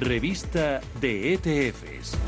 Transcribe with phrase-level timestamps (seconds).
[0.00, 2.18] Revista de ETFs.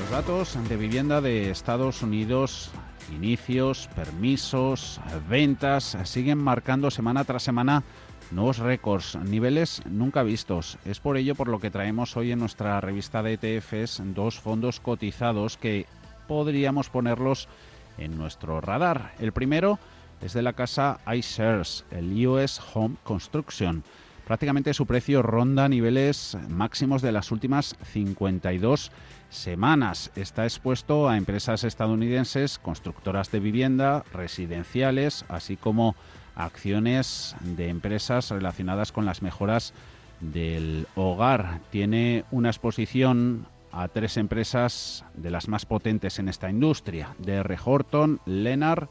[0.00, 2.70] Los datos de vivienda de Estados Unidos,
[3.10, 7.84] inicios, permisos, ventas, siguen marcando semana tras semana
[8.30, 10.76] nuevos récords, niveles nunca vistos.
[10.84, 14.78] Es por ello por lo que traemos hoy en nuestra revista de ETFs dos fondos
[14.78, 15.86] cotizados que
[16.28, 17.48] podríamos ponerlos
[17.96, 19.14] en nuestro radar.
[19.18, 19.78] El primero
[20.22, 23.82] es de la casa iShares, el US Home Construction.
[24.26, 28.92] Prácticamente su precio ronda niveles máximos de las últimas 52
[29.30, 30.12] semanas.
[30.14, 35.96] Está expuesto a empresas estadounidenses, constructoras de vivienda, residenciales, así como
[36.36, 39.74] acciones de empresas relacionadas con las mejoras
[40.20, 41.60] del hogar.
[41.70, 48.20] Tiene una exposición a tres empresas de las más potentes en esta industria, DR Horton,
[48.24, 48.88] Lennar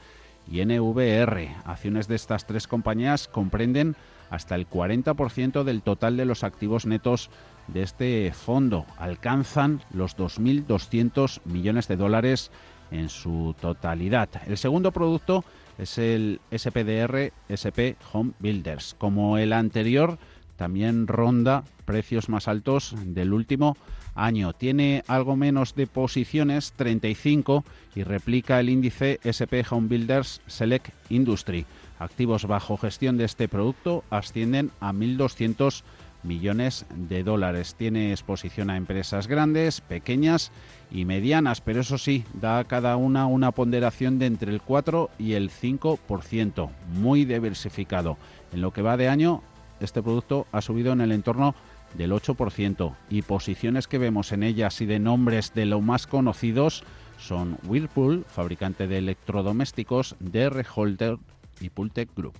[0.50, 1.56] y NVR.
[1.66, 3.95] Acciones de estas tres compañías comprenden
[4.30, 7.30] hasta el 40% del total de los activos netos
[7.67, 8.86] de este fondo.
[8.98, 12.52] Alcanzan los 2.200 millones de dólares
[12.92, 14.30] en su totalidad.
[14.48, 15.44] El segundo producto
[15.78, 18.95] es el SPDR SP Home Builders.
[18.98, 20.17] Como el anterior,
[20.55, 23.76] también ronda precios más altos del último
[24.16, 24.54] año.
[24.54, 27.64] Tiene algo menos de posiciones, 35,
[27.95, 31.66] y replica el índice SP Home Builders Select Industry.
[32.00, 35.84] Activos bajo gestión de este producto ascienden a 1.200
[36.23, 37.76] millones de dólares.
[37.78, 40.52] Tiene exposición a empresas grandes, pequeñas
[40.92, 45.09] y medianas, pero eso sí, da a cada una una ponderación de entre el 4
[45.20, 48.17] y el 5%, muy diversificado.
[48.52, 49.42] En lo que va de año,
[49.80, 51.56] este producto ha subido en el entorno
[51.94, 56.83] del 8% y posiciones que vemos en ellas y de nombres de lo más conocidos
[57.17, 61.17] son Whirlpool, fabricante de electrodomésticos, DR Holder
[61.59, 62.36] y Pultec Group.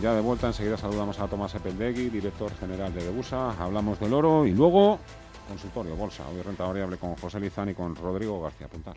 [0.00, 0.46] Ya de vuelta.
[0.46, 3.52] Enseguida saludamos a Tomás Epeldegui, director general de Debusa.
[3.62, 4.98] Hablamos del oro y luego
[5.48, 6.24] consultorio, bolsa.
[6.28, 8.96] Hoy renta variable con José Lizán y con Rodrigo García Puntar.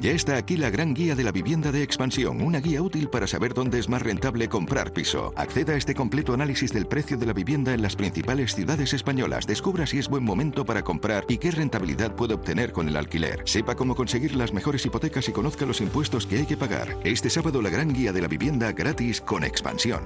[0.00, 3.26] Ya está aquí la gran guía de la vivienda de expansión, una guía útil para
[3.26, 5.32] saber dónde es más rentable comprar piso.
[5.34, 9.44] Acceda a este completo análisis del precio de la vivienda en las principales ciudades españolas.
[9.46, 13.42] Descubra si es buen momento para comprar y qué rentabilidad puede obtener con el alquiler.
[13.44, 16.96] Sepa cómo conseguir las mejores hipotecas y conozca los impuestos que hay que pagar.
[17.02, 20.02] Este sábado la gran guía de la vivienda gratis con expansión.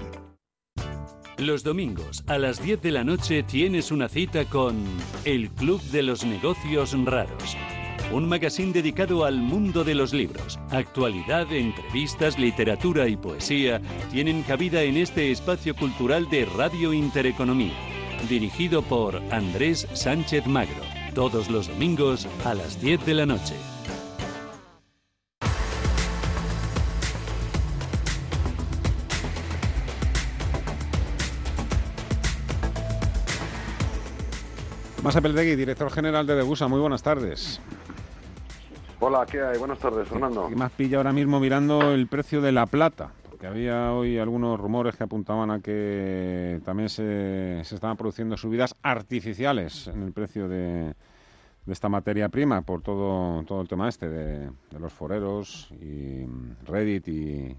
[1.36, 4.76] Los domingos a las 10 de la noche tienes una cita con
[5.26, 7.56] el Club de los Negocios Raros
[8.12, 10.58] un magazine dedicado al mundo de los libros.
[10.70, 13.80] Actualidad, entrevistas, literatura y poesía
[14.10, 17.72] tienen cabida en este espacio cultural de Radio Intereconomía,
[18.28, 20.82] dirigido por Andrés Sánchez Magro,
[21.14, 23.54] todos los domingos a las 10 de la noche.
[35.02, 36.68] Más Apeldegui, director general de Debusa.
[36.68, 37.60] Muy buenas tardes.
[39.04, 39.58] Hola, ¿qué hay?
[39.58, 40.46] Buenas tardes, Fernando.
[40.48, 43.10] ¿Qué más pilla ahora mismo mirando el precio de la plata?
[43.28, 49.88] Porque había hoy algunos rumores que apuntaban a que también se, estaban produciendo subidas artificiales
[49.88, 50.94] en el precio de,
[51.66, 56.24] esta materia prima por todo, todo el tema este de, los foreros y
[56.64, 57.56] Reddit y,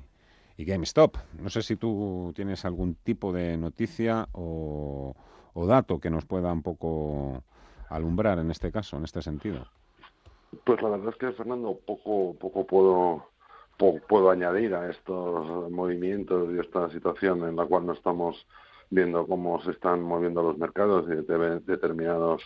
[0.55, 1.17] y, GameStop.
[1.41, 5.13] No sé si tú tienes algún tipo de noticia o,
[5.53, 7.43] o dato que nos pueda un poco
[7.89, 9.67] alumbrar en este caso, en este sentido.
[10.63, 13.27] Pues la verdad es que, Fernando, poco, poco puedo,
[14.07, 18.45] puedo añadir a estos movimientos y esta situación en la cual no estamos
[18.89, 21.15] viendo cómo se están moviendo los mercados y
[21.65, 22.43] determinados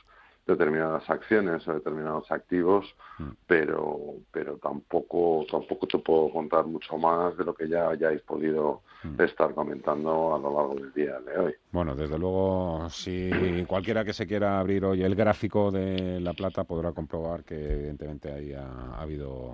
[0.47, 3.29] determinadas acciones o determinados activos, mm.
[3.45, 8.81] pero pero tampoco tampoco te puedo contar mucho más de lo que ya hayáis podido
[9.03, 9.21] mm.
[9.21, 11.53] estar comentando a lo largo del día de hoy.
[11.71, 16.63] Bueno, desde luego, si cualquiera que se quiera abrir hoy el gráfico de la plata
[16.63, 19.53] podrá comprobar que evidentemente ahí ha, habido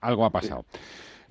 [0.00, 0.64] algo ha pasado.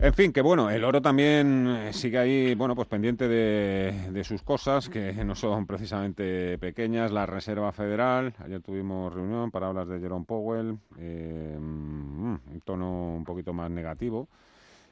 [0.04, 4.44] En fin, que bueno, el oro también eh, sigue ahí, bueno, pues pendiente de, sus
[4.44, 7.10] cosas, que no son precisamente pequeñas.
[7.10, 13.16] La Reserva Federal, ayer tuvimos reunión para hablar de Jerome Powell, eh, mm, un tono
[13.16, 14.28] un poquito más negativo.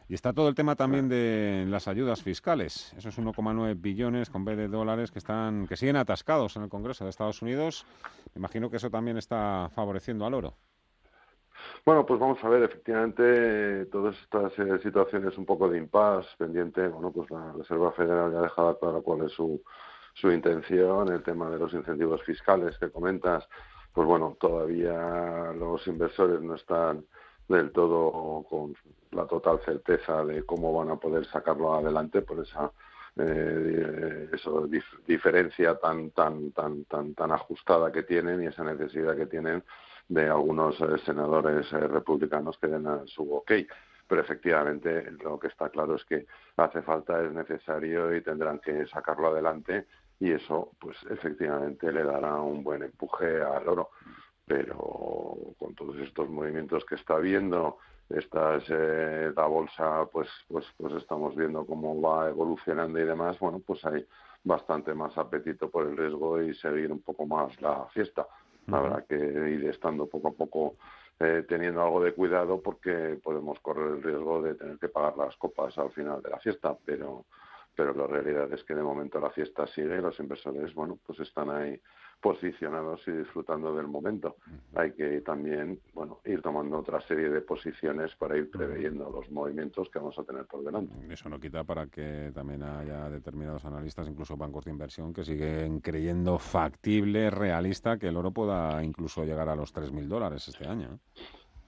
[0.08, 2.94] Y está todo el tema también de las ayudas fiscales.
[2.98, 7.04] Esos 1,9 billones con B de dólares que están que siguen atascados en el Congreso
[7.04, 7.86] de Estados Unidos.
[8.34, 10.56] Me imagino que eso también está favoreciendo al oro.
[11.84, 16.88] Bueno, pues vamos a ver, efectivamente, todas estas eh, situaciones un poco de impas pendiente,
[16.88, 19.64] bueno, pues la Reserva Federal ya ha dejado claro cuál es su,
[20.14, 23.48] su intención, el tema de los incentivos fiscales que comentas,
[23.94, 27.04] pues bueno, todavía los inversores no están
[27.48, 28.76] del todo con
[29.12, 32.72] la total certeza de cómo van a poder sacarlo adelante por esa
[33.18, 34.70] eh, eso,
[35.06, 39.64] diferencia tan tan tan tan tan ajustada que tienen y esa necesidad que tienen
[40.12, 43.52] de algunos eh, senadores eh, republicanos que den su ok.
[44.08, 46.26] Pero efectivamente lo que está claro es que
[46.58, 49.88] hace falta, es necesario y tendrán que sacarlo adelante
[50.20, 53.92] y eso pues efectivamente le dará un buen empuje al oro.
[54.46, 57.78] Pero con todos estos movimientos que está viendo,
[58.10, 63.62] estas eh, la bolsa pues pues pues estamos viendo cómo va evolucionando y demás bueno
[63.66, 64.06] pues hay
[64.44, 68.28] bastante más apetito por el riesgo y seguir un poco más la fiesta
[68.68, 70.76] Habrá que ir estando poco a poco
[71.20, 75.36] eh, teniendo algo de cuidado porque podemos correr el riesgo de tener que pagar las
[75.38, 77.26] copas al final de la fiesta, pero
[77.76, 81.20] pero la realidad es que de momento la fiesta sigue y los inversores, bueno, pues
[81.22, 81.80] están ahí
[82.22, 84.38] posicionados y disfrutando del momento.
[84.76, 89.90] Hay que también, bueno, ir tomando otra serie de posiciones para ir preveyendo los movimientos
[89.90, 90.94] que vamos a tener por delante.
[91.12, 95.80] Eso no quita para que también haya determinados analistas, incluso bancos de inversión, que siguen
[95.80, 100.90] creyendo factible, realista, que el oro pueda incluso llegar a los 3.000 dólares este año.
[100.94, 101.22] ¿eh?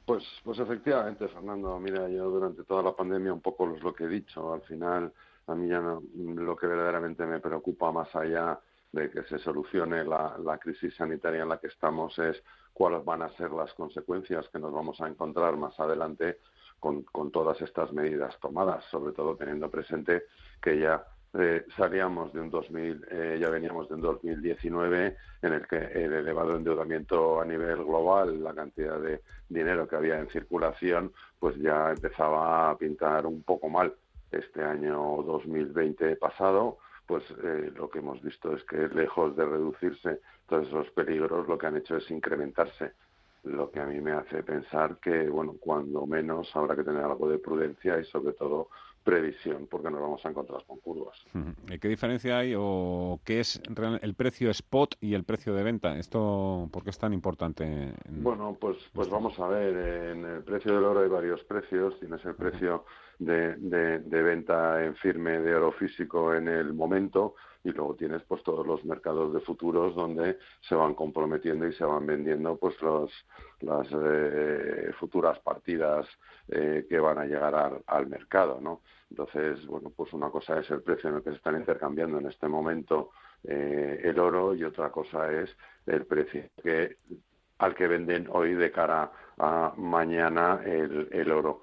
[0.05, 1.79] Pues, pues efectivamente, Fernando.
[1.79, 4.53] Mira, yo durante toda la pandemia un poco es lo que he dicho.
[4.53, 5.11] Al final,
[5.47, 8.59] a mí ya no, lo que verdaderamente me preocupa más allá
[8.93, 12.41] de que se solucione la, crisis sanitaria en la que estamos es
[12.71, 16.37] cuáles van a ser las consecuencias que nos vamos a encontrar más adelante
[16.79, 20.25] con, todas estas medidas tomadas, sobre todo teniendo presente
[20.61, 21.03] que ya
[21.33, 26.13] eh, salíamos de un 2000, eh, ya veníamos de un 2019 en el que el
[26.13, 31.89] elevado endeudamiento a nivel global, la cantidad de dinero que había en circulación, pues ya
[31.89, 33.95] empezaba a pintar un poco mal
[34.29, 40.21] este año 2020 pasado pues eh, lo que hemos visto es que lejos de reducirse
[40.47, 42.93] todos esos peligros, lo que han hecho es incrementarse.
[43.43, 47.29] Lo que a mí me hace pensar que, bueno, cuando menos habrá que tener algo
[47.29, 48.69] de prudencia y sobre todo
[49.03, 51.23] previsión, porque nos vamos a encontrar con curvas.
[51.79, 53.61] ¿Qué diferencia hay o qué es
[54.01, 55.97] el precio spot y el precio de venta?
[55.97, 57.93] ¿Esto por qué es tan importante?
[58.09, 61.99] Bueno, pues, pues vamos a ver, en el precio del oro hay varios precios.
[61.99, 62.85] Tienes el precio
[63.19, 68.43] de, de, venta en firme de oro físico en el momento y luego tienes pues
[68.43, 73.11] todos los mercados de futuros donde se van comprometiendo y se van vendiendo pues los
[73.61, 76.05] las eh, futuras partidas
[76.49, 80.69] eh, que van a llegar al, al, mercado no entonces bueno pues una cosa es
[80.71, 83.11] el precio en el que se están intercambiando en este momento
[83.43, 85.55] eh, el oro y otra cosa es
[85.85, 86.97] el precio que
[87.59, 91.61] al que venden hoy de cara a mañana el, el oro.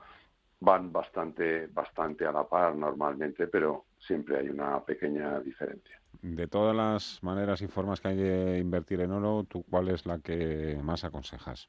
[0.61, 6.01] Van bastante, bastante a la par normalmente, pero siempre hay una pequeña diferencia.
[6.23, 10.07] De todas las maneras y formas que hay de invertir en oro, ¿tú cuál es
[10.07, 11.69] la que más aconsejas?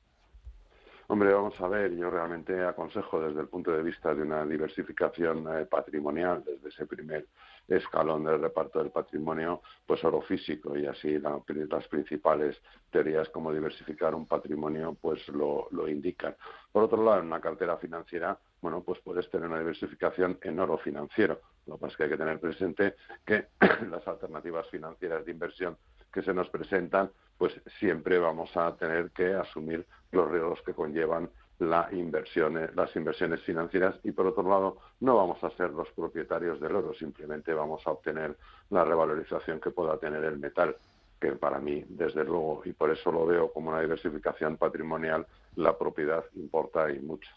[1.08, 5.46] Hombre, vamos a ver, yo realmente aconsejo desde el punto de vista de una diversificación
[5.54, 7.28] eh, patrimonial, desde ese primer
[7.68, 14.16] escalón del reparto del patrimonio, pues oro físico y así las principales teorías como diversificar
[14.16, 16.36] un patrimonio pues lo, lo indican.
[16.72, 20.78] Por otro lado, en una cartera financiera, bueno, pues puedes tener una diversificación en oro
[20.78, 21.42] financiero.
[21.72, 23.48] Lo que pasa que hay que tener presente que
[23.90, 25.78] las alternativas financieras de inversión
[26.12, 31.30] que se nos presentan, pues siempre vamos a tener que asumir los riesgos que conllevan
[31.94, 36.76] inversión, las inversiones financieras y por otro lado no vamos a ser los propietarios del
[36.76, 38.36] oro, simplemente vamos a obtener
[38.72, 40.76] la revalorización que pueda tener el metal,
[41.22, 45.26] que para mí, desde luego, y por eso lo veo como una diversificación patrimonial,
[45.56, 47.30] la propiedad importa y mucho.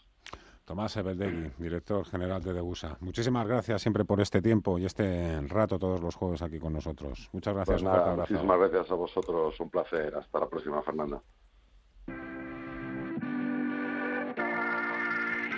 [0.65, 2.97] Tomás Ebeldegui, director general de Degusa.
[2.99, 7.29] Muchísimas gracias siempre por este tiempo y este rato todos los jueves aquí con nosotros.
[7.33, 7.81] Muchas gracias.
[7.81, 9.59] Pues nada, muchísimas gracias a vosotros.
[9.59, 10.15] Un placer.
[10.15, 11.21] Hasta la próxima, Fernanda.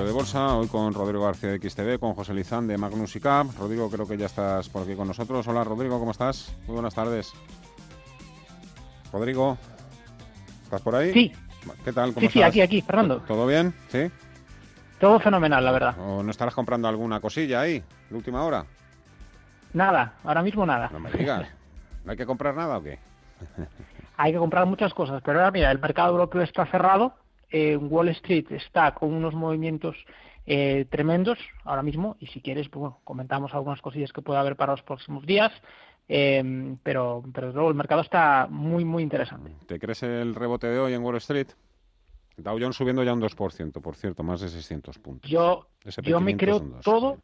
[0.00, 3.46] De bolsa, hoy con Rodrigo García de XTV, con José Lizán de Magnus y Cap.
[3.58, 5.46] Rodrigo, creo que ya estás por aquí con nosotros.
[5.46, 6.56] Hola Rodrigo, ¿cómo estás?
[6.66, 7.32] Muy buenas tardes.
[9.12, 9.58] Rodrigo,
[10.64, 11.12] ¿estás por ahí?
[11.12, 11.32] Sí.
[11.84, 12.14] ¿Qué tal?
[12.14, 13.20] ¿Cómo sí, sí, aquí, aquí, Fernando.
[13.28, 13.74] ¿Todo bien?
[13.88, 14.10] ¿Sí?
[14.98, 15.94] Todo fenomenal, la verdad.
[16.00, 18.64] ¿O no estarás comprando alguna cosilla ahí, de última hora?
[19.74, 20.88] Nada, ahora mismo nada.
[20.90, 21.46] No me digas.
[22.06, 22.98] ¿No hay que comprar nada o qué?
[24.16, 27.14] hay que comprar muchas cosas, pero ahora mira, el mercado europeo está cerrado
[27.52, 29.96] eh, Wall Street está con unos movimientos
[30.46, 34.56] eh, tremendos ahora mismo y si quieres, pues, bueno, comentamos algunas cosillas que puede haber
[34.56, 35.52] para los próximos días.
[36.08, 39.52] Eh, pero, pero luego el mercado está muy, muy interesante.
[39.66, 41.48] ¿Te crees el rebote de hoy en Wall Street?
[42.36, 45.30] Dow Jones subiendo ya un 2%, por cierto, más de 600 puntos.
[45.30, 45.68] Yo,
[46.02, 47.18] yo me creo todo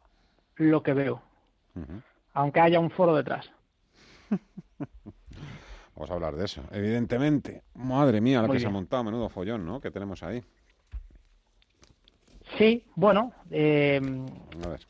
[0.55, 1.21] lo que veo,
[2.33, 3.51] aunque haya un foro detrás.
[5.99, 7.63] Vamos a hablar de eso, evidentemente.
[7.73, 9.81] Madre mía, la que se ha montado, menudo follón, ¿no?
[9.81, 10.41] Que tenemos ahí.
[12.57, 13.99] Sí, bueno, eh,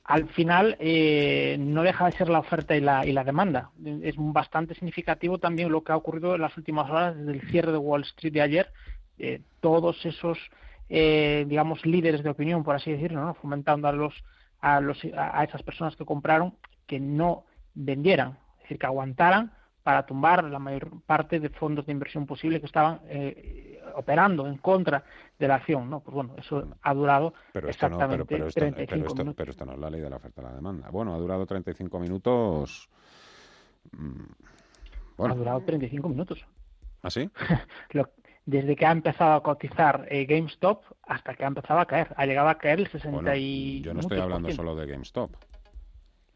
[0.04, 3.72] al final eh, no deja de ser la oferta y la, y la demanda.
[4.04, 7.72] Es bastante significativo también lo que ha ocurrido en las últimas horas desde el cierre
[7.72, 8.72] de Wall Street de ayer.
[9.18, 10.38] Eh, todos esos,
[10.88, 13.34] digamos, líderes de opinión, por así decirlo, ¿no?
[13.34, 14.13] fomentando a, los,
[14.62, 16.54] a, los, a esas personas que compraron
[16.86, 19.54] que no vendieran, es decir, que aguantaran
[19.89, 24.60] para tumbar la mayor parte de fondos de inversión posible que estaban eh, operando en
[24.60, 25.03] contra
[25.39, 26.01] de la acción, ¿no?
[26.01, 29.34] Pues bueno, eso ha durado exactamente pero, esto, 35 minutos.
[29.36, 30.91] Pero esto no es la ley de la oferta y la demanda.
[30.91, 32.88] Bueno, ha durado 35 minutos.
[33.93, 34.25] Mm,
[35.17, 35.34] bueno.
[35.34, 36.46] Ha durado 35 minutos.
[37.01, 37.27] ¿Ah, sí?
[38.46, 42.13] desde que ha empezado a cotizar eh, GameStop hasta que ha empezado a caer.
[42.15, 43.81] Ha llegado a caer el 60 y...
[43.81, 45.31] Yo no estoy hablando solo de GameStop.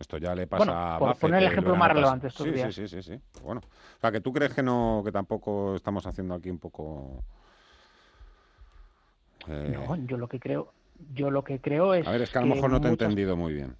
[0.04, 2.76] Esto ya le pasa a por poner el ejemplo más relevante estos sí, días.
[2.76, 3.42] Sí, sí, sí, sí.
[3.42, 7.24] Bueno, o sea, que tú crees que no, que tampoco estamos haciendo aquí un poco.
[9.48, 10.74] Eh, no, yo lo que creo,
[11.14, 12.06] yo lo que creo es.
[12.06, 13.78] A ver, es que a lo mejor no te he entendido muy bien.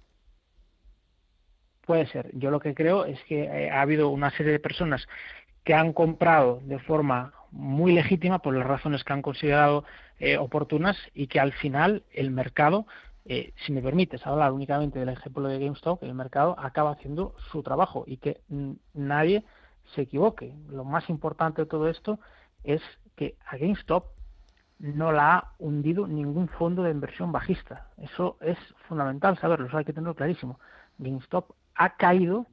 [1.82, 2.30] Puede ser.
[2.32, 5.06] Yo lo que creo es que eh, ha habido una serie de personas
[5.62, 9.84] que han comprado de forma muy legítima por las razones que han considerado
[10.20, 12.86] eh, oportunas y que al final el mercado
[13.26, 17.62] eh, si me permites hablar únicamente del ejemplo de GameStop, el mercado acaba haciendo su
[17.62, 18.42] trabajo y que
[18.92, 19.44] nadie
[19.94, 20.54] se equivoque.
[20.68, 22.18] Lo más importante de todo esto
[22.64, 22.82] es
[23.16, 24.06] que a GameStop
[24.78, 27.88] no la ha hundido ningún fondo de inversión bajista.
[27.96, 30.60] Eso es fundamental saberlo, eso hay que tenerlo clarísimo.
[30.98, 32.46] GameStop ha caído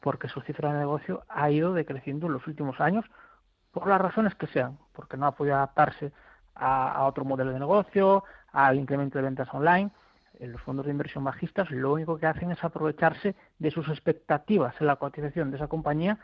[0.00, 3.04] porque su cifra de negocio ha ido decreciendo en los últimos años
[3.72, 6.12] por las razones que sean, porque no ha podido adaptarse
[6.54, 9.90] a otro modelo de negocio, al incremento de ventas online.
[10.40, 14.86] Los fondos de inversión bajistas lo único que hacen es aprovecharse de sus expectativas en
[14.86, 16.18] la cotización de esa compañía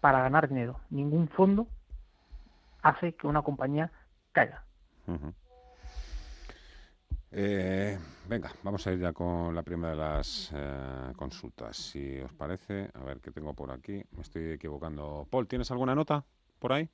[0.00, 0.80] para ganar dinero.
[0.90, 1.66] Ningún fondo
[2.82, 3.90] hace que una compañía
[4.32, 4.64] caiga.
[7.30, 11.76] Eh, venga, vamos a ir ya con la primera de las eh, consultas.
[11.76, 14.04] Si os parece, a ver qué tengo por aquí.
[14.12, 15.26] Me estoy equivocando.
[15.30, 16.24] Paul, ¿tienes alguna nota
[16.58, 16.88] por ahí?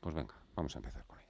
[0.00, 1.23] Pues venga, vamos a empezar con ellas.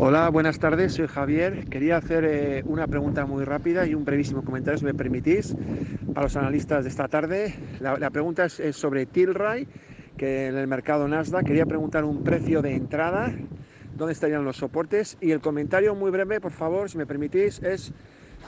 [0.00, 1.64] Hola, buenas tardes, soy Javier.
[1.68, 5.56] Quería hacer eh, una pregunta muy rápida y un brevísimo comentario, si me permitís,
[6.14, 7.52] a los analistas de esta tarde.
[7.80, 9.66] La, pregunta es, sobre Tilray,
[10.16, 13.34] que en el mercado Nasdaq quería preguntar un precio de entrada,
[13.96, 15.18] dónde estarían los soportes.
[15.20, 17.92] Y el comentario muy breve, por favor, si me permitís, es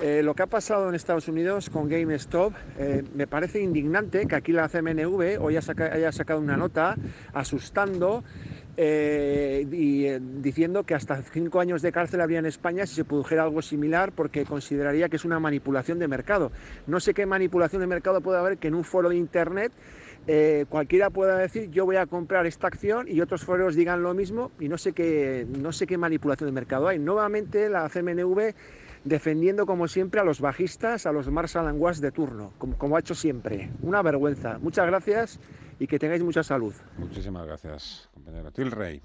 [0.01, 2.55] eh, lo que ha pasado en Estados Unidos con GameStop.
[2.79, 6.95] Eh, me parece indignante que aquí la CMNV hoy haya sacado una nota
[7.35, 8.23] asustando
[8.83, 13.05] eh, y eh, diciendo que hasta cinco años de cárcel habría en España si se
[13.05, 16.51] produjera algo similar porque consideraría que es una manipulación de mercado.
[16.87, 19.71] No sé qué manipulación de mercado puede haber que en un foro de Internet
[20.27, 24.15] eh, cualquiera pueda decir yo voy a comprar esta acción y otros foros digan lo
[24.15, 26.99] mismo y no sé qué, no sé qué manipulación de mercado hay.
[26.99, 28.55] Nuevamente la CMNV
[29.05, 33.15] defendiendo como siempre a los bajistas, a los Marshall de turno, como, como ha hecho
[33.15, 33.71] siempre.
[33.83, 34.59] Una vergüenza.
[34.59, 35.41] Muchas gracias
[35.79, 36.75] y que tengáis mucha salud.
[36.99, 38.51] Muchísimas gracias, compañero.
[38.51, 39.03] Tilray.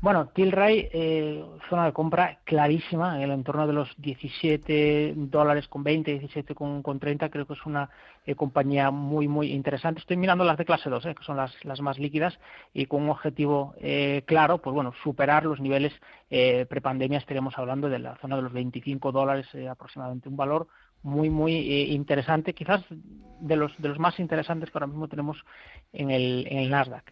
[0.00, 5.82] Bueno, Tilray, eh, zona de compra clarísima en el entorno de los 17 dólares con
[5.82, 7.30] 20, 17 con, con 30.
[7.30, 7.88] Creo que es una
[8.26, 10.00] eh, compañía muy, muy interesante.
[10.00, 12.38] Estoy mirando las de clase 2, eh, que son las, las más líquidas
[12.72, 15.92] y con un objetivo eh, claro, pues bueno, superar los niveles
[16.30, 17.18] eh, prepandemia.
[17.18, 20.28] Estaríamos hablando de la zona de los 25 dólares aproximadamente.
[20.28, 20.66] Un valor
[21.02, 25.44] muy, muy eh, interesante, quizás de los, de los más interesantes que ahora mismo tenemos
[25.92, 27.04] en el Nasdaq.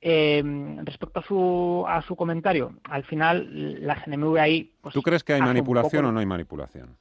[0.00, 0.42] Eh,
[0.84, 4.72] respecto a su, a su comentario, al final la CNMV ahí...
[4.80, 6.96] Pues, ¿Tú crees que hay manipulación poco- o no hay manipulación?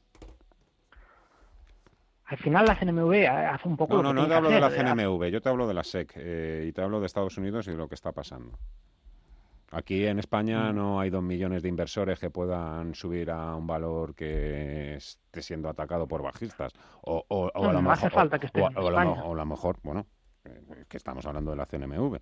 [2.25, 3.95] Al final la CNMV hace un poco...
[3.95, 4.69] No, no, no te hablo de la.
[4.69, 7.71] CNMV, yo te hablo de la SEC eh, y te hablo de Estados Unidos y
[7.71, 8.57] de lo que está pasando.
[9.71, 10.19] Aquí en Mm.
[10.19, 15.41] España no hay dos millones de inversores que puedan subir a un valor que esté
[15.41, 16.73] siendo atacado por bajistas.
[17.01, 18.81] O, o- o No, a lo no hace mejor, falta que esté o, en lo,
[18.81, 20.05] o a lo mejor, bueno,
[20.45, 22.17] eh, que estamos hablando de la CNMV.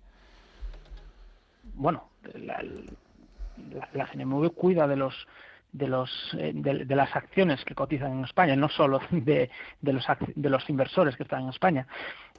[1.76, 5.26] Bueno, la, la- la CNMV cuida de los
[5.72, 10.04] de los eh, de, las acciones que cotizan en España, no solo de, de los
[10.34, 11.86] de los inversores que están en España.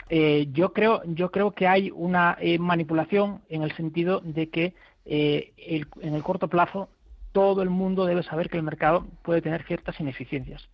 [0.09, 4.73] Eh, yo creo yo creo que hay una eh, manipulación en el sentido de que
[5.05, 6.89] eh, el- en el corto plazo
[7.31, 10.67] todo el mundo debe saber que el mercado puede tener ciertas ineficiencias,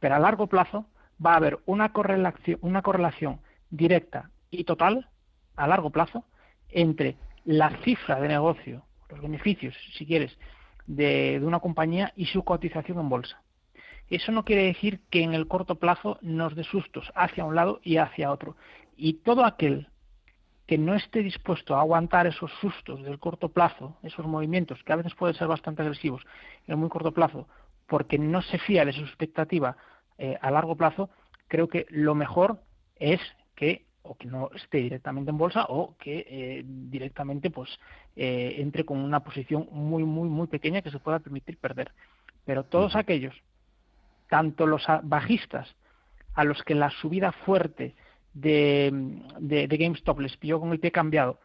[0.00, 0.84] pero a largo plazo
[1.24, 5.08] va a haber una correlación una correlación directa y total
[5.56, 6.24] a largo plazo
[6.70, 10.36] entre la cifra de negocio, los beneficios, si quieres,
[10.86, 13.42] de, una compañía y su cotización en bolsa.
[14.08, 17.80] Eso no quiere decir que en el corto plazo nos dé sustos hacia un lado
[17.82, 18.56] y hacia otro.
[18.96, 19.88] Y todo aquel
[20.66, 24.96] que no esté dispuesto a aguantar esos sustos del corto plazo, esos movimientos que a
[24.96, 26.24] veces pueden ser bastante agresivos
[26.66, 27.48] en muy corto plazo,
[27.86, 29.76] porque no se fía de su expectativa
[30.18, 31.10] eh, a largo plazo,
[31.48, 32.62] creo que lo mejor
[32.96, 33.20] es
[33.56, 37.68] que o que no esté directamente en bolsa o que eh, directamente pues
[38.16, 41.92] eh, entre con una posición muy muy muy pequeña que se pueda permitir perder.
[42.44, 43.34] Pero todos aquellos
[44.28, 45.74] tanto los bajistas
[46.34, 47.94] a los que la subida fuerte
[48.32, 48.90] de,
[49.38, 51.40] de, de GameStop les pilló con el pie cambiado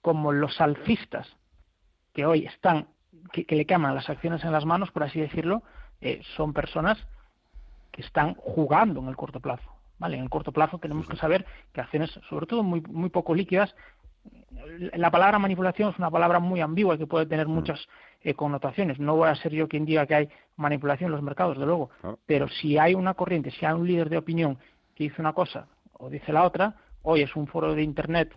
[0.00, 1.28] como los alcistas
[2.14, 2.86] que hoy están
[3.32, 5.62] que, que le queman las acciones en las manos por así decirlo
[6.00, 6.96] eh, son personas
[7.90, 10.16] que están jugando en el corto plazo ¿vale?
[10.16, 13.74] En el corto plazo tenemos que saber que acciones, sobre todo muy, muy poco líquidas,
[14.94, 17.88] la palabra manipulación es una palabra muy ambigua y que puede tener muchas
[18.22, 18.98] eh, connotaciones.
[18.98, 21.90] No voy a ser yo quien diga que hay manipulación en los mercados, de luego,
[22.26, 24.58] pero si hay una corriente, si hay un líder de opinión
[24.94, 28.34] que dice una cosa o dice la otra, hoy es un foro de Internet,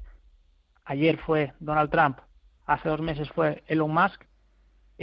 [0.86, 2.20] ayer fue Donald Trump,
[2.66, 4.24] hace dos meses fue Elon Musk,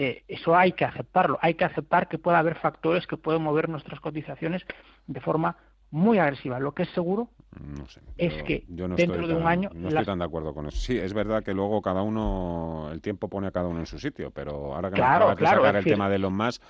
[0.01, 1.41] eh, eso hay que aceptarlo.
[1.43, 4.65] Hay que aceptar que puede haber factores que pueden mover nuestras cotizaciones
[5.09, 5.57] de forma
[5.91, 6.59] muy agresiva.
[6.59, 7.29] Lo que es seguro
[7.61, 8.01] No sé.
[8.19, 10.67] es que yo no dentro estoy de un año No estoy tan de acuerdo con
[10.67, 10.79] eso.
[10.79, 13.99] Sí, es verdad que luego cada uno, el tiempo pone a cada uno en su
[13.99, 16.31] sitio, pero ahora que me Claro, acabas de claro, sacar el decir- tema de los
[16.33, 16.61] más,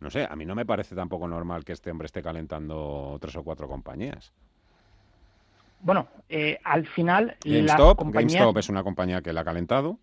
[0.00, 3.36] no sé, a mí no me parece tampoco normal que este hombre esté calentando tres
[3.36, 4.32] o cuatro compañías.
[5.80, 8.00] Bueno, eh, al final GameStop.
[8.12, 9.98] GameStop es una compañía que la ha calentado.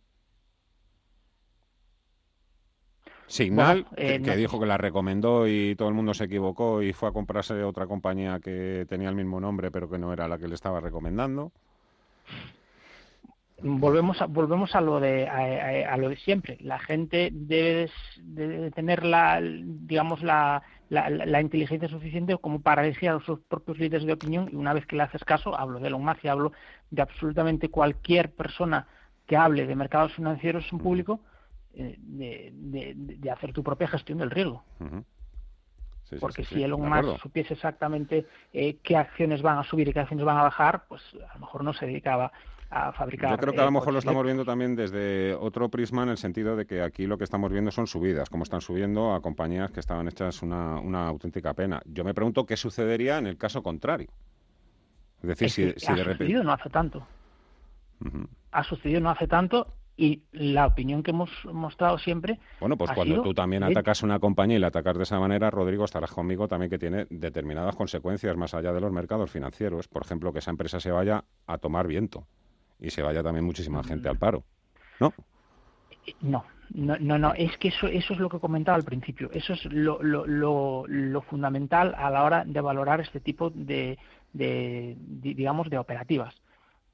[3.28, 6.26] Signal, Bueno, eh, que, que no- dijo que la recomendó y todo el mundo se
[6.26, 10.14] equivocó y fue a comprarse otra compañía que tenía el mismo nombre pero que no
[10.14, 11.52] era la que le estaba recomendando.
[13.62, 15.38] volvemos a, volvemos a lo de a,
[15.90, 16.58] a- a lo de siempre.
[16.62, 17.90] La gente debe,
[18.22, 23.80] debe tener la digamos la, la, la inteligencia suficiente como para elegir a sus propios
[23.80, 26.28] líderes de opinión y una vez que le haces caso hablo de Elon Musk y
[26.28, 26.52] hablo
[26.92, 28.88] de absolutamente cualquier persona
[29.26, 31.20] que hable de mercados financieros en público
[31.76, 34.64] de, de- de hacer tu propia gestión del riesgo
[36.04, 39.94] sí, porque sí, si Elon Musk supiese exactamente eh, qué acciones van a subir y
[39.94, 42.32] qué acciones van a bajar, pues a lo mejor no se dedicaba
[42.70, 43.30] a fabricar.
[43.32, 46.10] Yo creo que a lo eh, mejor lo estamos viendo también desde otro prisma en
[46.10, 49.22] el sentido de que aquí lo que estamos viendo son subidas, como están subiendo a
[49.22, 51.82] compañías que estaban hechas una, una auténtica pena.
[51.86, 54.10] Yo me pregunto qué sucedería en el caso contrario.
[55.22, 56.24] Es decir, Es si, que si ha de repente...
[56.26, 57.08] sucedido no hace tanto.
[58.52, 62.40] Ha sucedido no hace tanto y la opinión que hemos mostrado siempre.
[62.60, 65.86] Bueno, pues cuando tú también atacas una compañía y la atacas de esa manera, Rodrigo,
[65.86, 69.88] estarás conmigo también que tiene determinadas consecuencias más allá de los mercados financieros.
[69.88, 72.26] Por ejemplo, que esa empresa se vaya a tomar viento
[72.80, 74.44] y se vaya también muchísima gente al paro.
[75.00, 75.14] ¿No?
[76.22, 79.30] No, no, no, no, es que eso, eso es lo que comentaba al principio.
[79.34, 83.98] Eso es lo, lo, lo, lo fundamental a la hora de valorar este tipo de,
[84.34, 86.36] de, di- digamos, de operativas.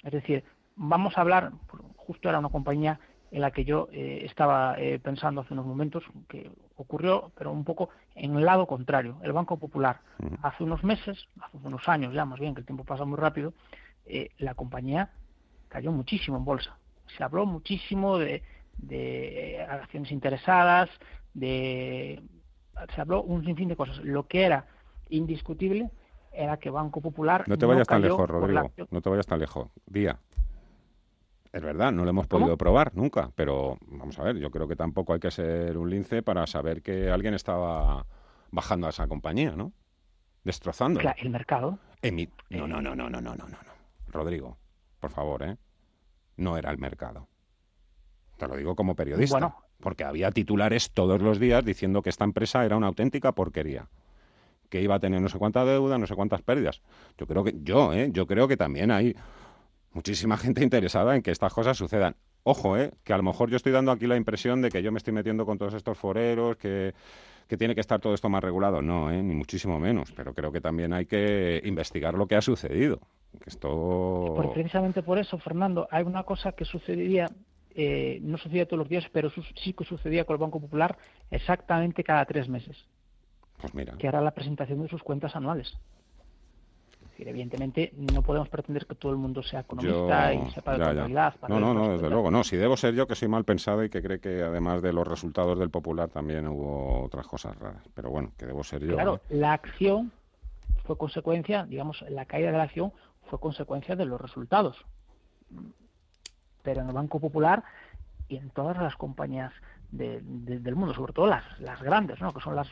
[0.04, 0.44] Es decir,
[0.75, 1.51] vamos a hablar,
[1.95, 2.99] justo era una compañía
[3.31, 7.63] en la que yo eh, estaba eh, pensando hace unos momentos, que ocurrió, pero un
[7.63, 9.17] poco en el lado contrario.
[9.23, 10.01] El Banco Popular,
[10.41, 13.53] hace unos meses, hace unos años ya, más bien, que el tiempo pasa muy rápido,
[14.05, 15.12] eh, la compañía
[15.69, 16.77] cayó muchísimo en bolsa.
[17.17, 18.43] Se habló muchísimo de,
[18.77, 20.89] de acciones interesadas,
[21.34, 22.21] de
[22.93, 23.97] se habló un sinfín de cosas.
[23.99, 24.65] Lo que era
[25.10, 25.89] indiscutible
[26.34, 28.71] era que Banco Popular no te vayas tan lejos, Rodrigo.
[28.89, 29.69] No te vayas tan lejos.
[29.86, 30.17] Día.
[31.54, 34.78] Es verdad, no lo hemos podido probar nunca, pero vamos a ver, yo creo que
[34.78, 38.06] tampoco hay que ser un lince para saber que alguien estaba
[38.52, 39.74] bajando a esa compañía, ¿no?
[40.46, 41.02] Destrozando.
[41.18, 41.78] el mercado.
[42.50, 43.58] No, no, no, no, no, no, no, no.
[44.08, 44.58] Rodrigo,
[45.00, 45.58] por favor, ¿eh?
[46.38, 47.28] No era el mercado.
[48.38, 49.56] Te lo digo como periodista.
[49.82, 53.90] Porque había titulares todos los días diciendo que esta empresa era una auténtica porquería
[54.70, 56.82] que iba a tener no sé cuánta deuda, no sé cuántas pérdidas.
[57.18, 58.10] Yo creo que yo, ¿eh?
[58.14, 59.16] yo creo que también hay
[59.93, 62.15] muchísima gente interesada en que estas cosas sucedan.
[62.43, 62.91] Ojo, ¿eh?
[63.04, 65.13] que a lo mejor yo estoy dando aquí la impresión de que yo me estoy
[65.13, 66.93] metiendo con todos estos foreros, que,
[67.47, 68.82] que tiene que estar todo esto más regulado.
[68.82, 69.21] No, ¿eh?
[69.21, 70.12] ni muchísimo menos.
[70.12, 72.99] Pero creo que también hay que investigar lo que ha sucedido.
[73.39, 74.34] Que esto...
[74.36, 77.27] Pues precisamente por eso, Fernando, hay una cosa que sucedería,
[77.75, 80.97] eh, no sucedía todos los días, pero sí que sucedía con el Banco Popular
[81.30, 82.88] exactamente cada tres meses.
[83.60, 83.93] Pues mira.
[83.97, 85.77] Que era la presentación de sus cuentas anuales
[87.29, 91.36] evidentemente no podemos pretender que todo el mundo sea economista y sepa de contabilidad.
[91.47, 92.43] No, no, no, desde luego, no.
[92.43, 95.07] Si debo ser yo que soy mal pensado y que cree que además de los
[95.07, 97.84] resultados del Popular también hubo otras cosas raras.
[97.93, 98.95] Pero bueno, que debo ser yo.
[98.95, 99.36] Claro, ¿eh?
[99.36, 100.12] la acción
[100.86, 102.91] fue consecuencia, digamos, la caída de la acción
[103.29, 104.86] fue consecuencia de los resultados.
[106.63, 107.63] Pero en el Banco Popular
[108.27, 109.53] y en todas las compañías
[109.91, 112.34] del mundo, sobre todo las, las grandes, ¿no?
[112.34, 112.69] que son las,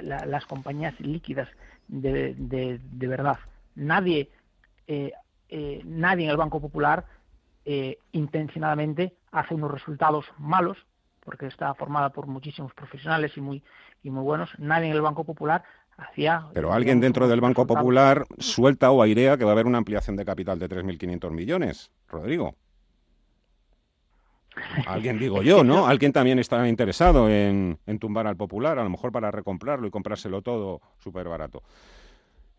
[0.00, 1.48] las compañías líquidas
[1.86, 3.38] de, de verdad
[3.76, 4.30] nadie,
[4.86, 5.12] eh,
[5.48, 7.04] eh, nadie en el Banco Popular
[7.64, 10.78] eh, intencionadamente hace unos resultados malos,
[11.24, 13.62] porque está formada por muchísimos profesionales y muy,
[14.02, 14.50] y muy buenos.
[14.58, 15.62] Nadie en el Banco Popular
[15.96, 16.46] hacía...
[16.54, 20.16] Pero alguien dentro del Banco Popular suelta o airea que va a haber una ampliación
[20.16, 22.54] de capital de 3.500 millones, Rodrigo.
[24.86, 25.86] Alguien digo yo, ¿no?
[25.86, 29.90] Alguien también está interesado en, en, tumbar al popular, a lo mejor para recomprarlo y
[29.90, 31.62] comprárselo todo súper barato.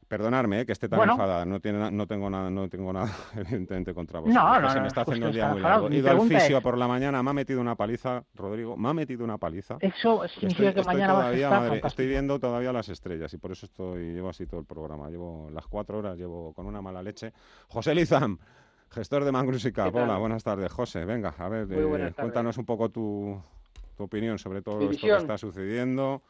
[0.07, 1.45] Perdonarme, eh, que esté tan enfadada.
[1.45, 4.41] No, tiene, no tengo nada, no tengo nada, evidentemente, contra vosotros.
[4.41, 5.89] No, no, se me está haciendo el día muy largo.
[5.89, 8.93] He ido al fisio por la mañana, me ha metido una paliza, Rodrigo, me ha
[8.93, 9.77] metido una paliza.
[9.81, 13.51] Eso significa que mañana todavía, vas a madre, Estoy viendo todavía las estrellas y por
[13.51, 15.09] eso estoy, llevo así todo el programa.
[15.09, 17.33] Llevo las cuatro horas, llevo con una mala leche.
[17.67, 18.37] José Lizam,
[18.89, 19.87] gestor de Mangrusica.
[19.87, 21.03] Hola, buenas tardes, José.
[21.03, 23.41] Venga, a ver, eh, cuéntanos un poco tu,
[23.97, 26.21] tu opinión sobre todo esto que está sucediendo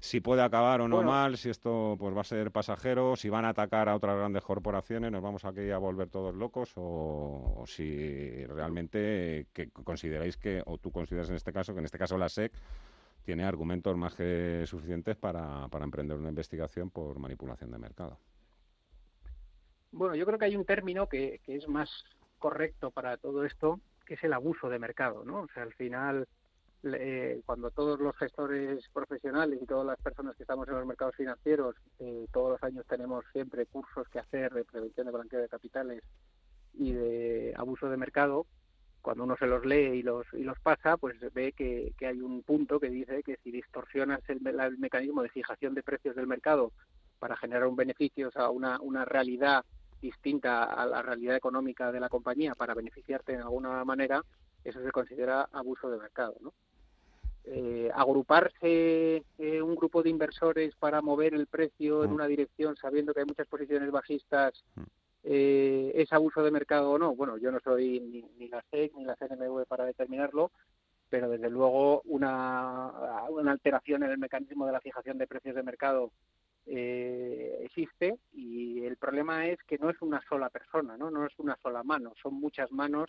[0.00, 3.44] si puede acabar o no mal, si esto pues va a ser pasajero, si van
[3.44, 8.44] a atacar a otras grandes corporaciones, nos vamos aquí a volver todos locos o, si
[8.46, 12.28] realmente que consideráis que, o tú consideras en este caso, que en este caso la
[12.28, 12.52] SEC
[13.24, 18.18] tiene argumentos más que suficientes para, para emprender una investigación por manipulación de mercado.
[19.90, 22.04] Bueno, yo creo que hay un término que, que es más
[22.38, 25.40] correcto para todo esto, que es el abuso de mercado, ¿no?
[25.40, 26.28] O sea, al final
[26.94, 31.16] eh, cuando todos los gestores profesionales y todas las personas que estamos en los mercados
[31.16, 35.48] financieros, eh, todos los años tenemos siempre cursos que hacer de prevención de blanqueo de
[35.48, 36.02] capitales
[36.74, 38.46] y de abuso de mercado,
[39.02, 42.42] cuando uno se los lee y los, y los pasa, pues ve que, hay un
[42.42, 44.40] punto que dice que si distorsionas el,
[44.78, 46.72] mecanismo de fijación de precios del mercado
[47.18, 49.64] para generar un beneficio, o sea, una, una realidad
[50.00, 54.22] distinta a la realidad económica de la compañía para beneficiarte de alguna manera,
[54.64, 56.52] eso se considera abuso de mercado, ¿no?
[57.48, 62.14] Eh, agruparse eh, un grupo de inversores para mover el precio en mm.
[62.14, 64.82] una dirección sabiendo que hay muchas posiciones bajistas mm.
[65.22, 67.14] eh, es abuso de mercado o no.
[67.14, 70.50] Bueno, yo no soy ni, la SEC ni la CNMV para determinarlo,
[71.08, 72.92] pero desde luego una,
[73.30, 76.10] una alteración en el mecanismo de la fijación de precios de mercado
[76.66, 81.10] existe y el problema es que no es una sola persona, ¿no?
[81.10, 83.06] no es una sola mano, son muchas manos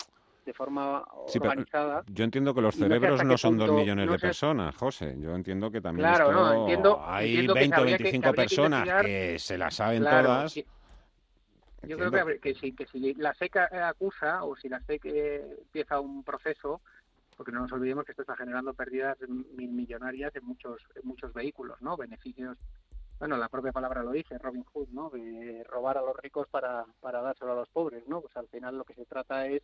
[0.48, 2.04] de forma organizada.
[2.08, 5.16] Yo entiendo que los cerebros no, son dos millones de personas, José.
[5.20, 10.56] Yo entiendo que también hay 20 o 25 personas que, se las saben todas.
[10.56, 16.24] yo creo que, si, que si la SEC acusa o si la SEC empieza un
[16.24, 16.82] proceso,
[17.36, 19.18] porque no nos olvidemos que esto está generando pérdidas
[19.58, 21.98] millonarias en muchos, en muchos vehículos, ¿no?
[21.98, 22.58] Beneficios
[23.20, 25.10] bueno, la propia palabra lo dice, Robin Hood, ¿no?
[25.10, 28.22] De robar a los ricos para, para dárselo a los pobres, ¿no?
[28.22, 29.62] Pues al final lo que se trata es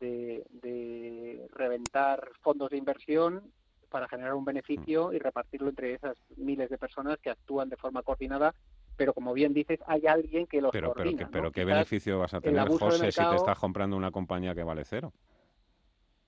[0.00, 3.42] de, reventar fondos de inversión
[3.88, 8.02] para generar un beneficio y repartirlo entre esas miles de personas que actúan de forma
[8.02, 8.54] coordinada
[8.96, 11.28] pero como bien dices, hay alguien que los pero, coordina.
[11.30, 14.86] Pero, ¿qué beneficio vas a tener, José, si te estás comprando una compañía que vale
[14.86, 15.12] cero?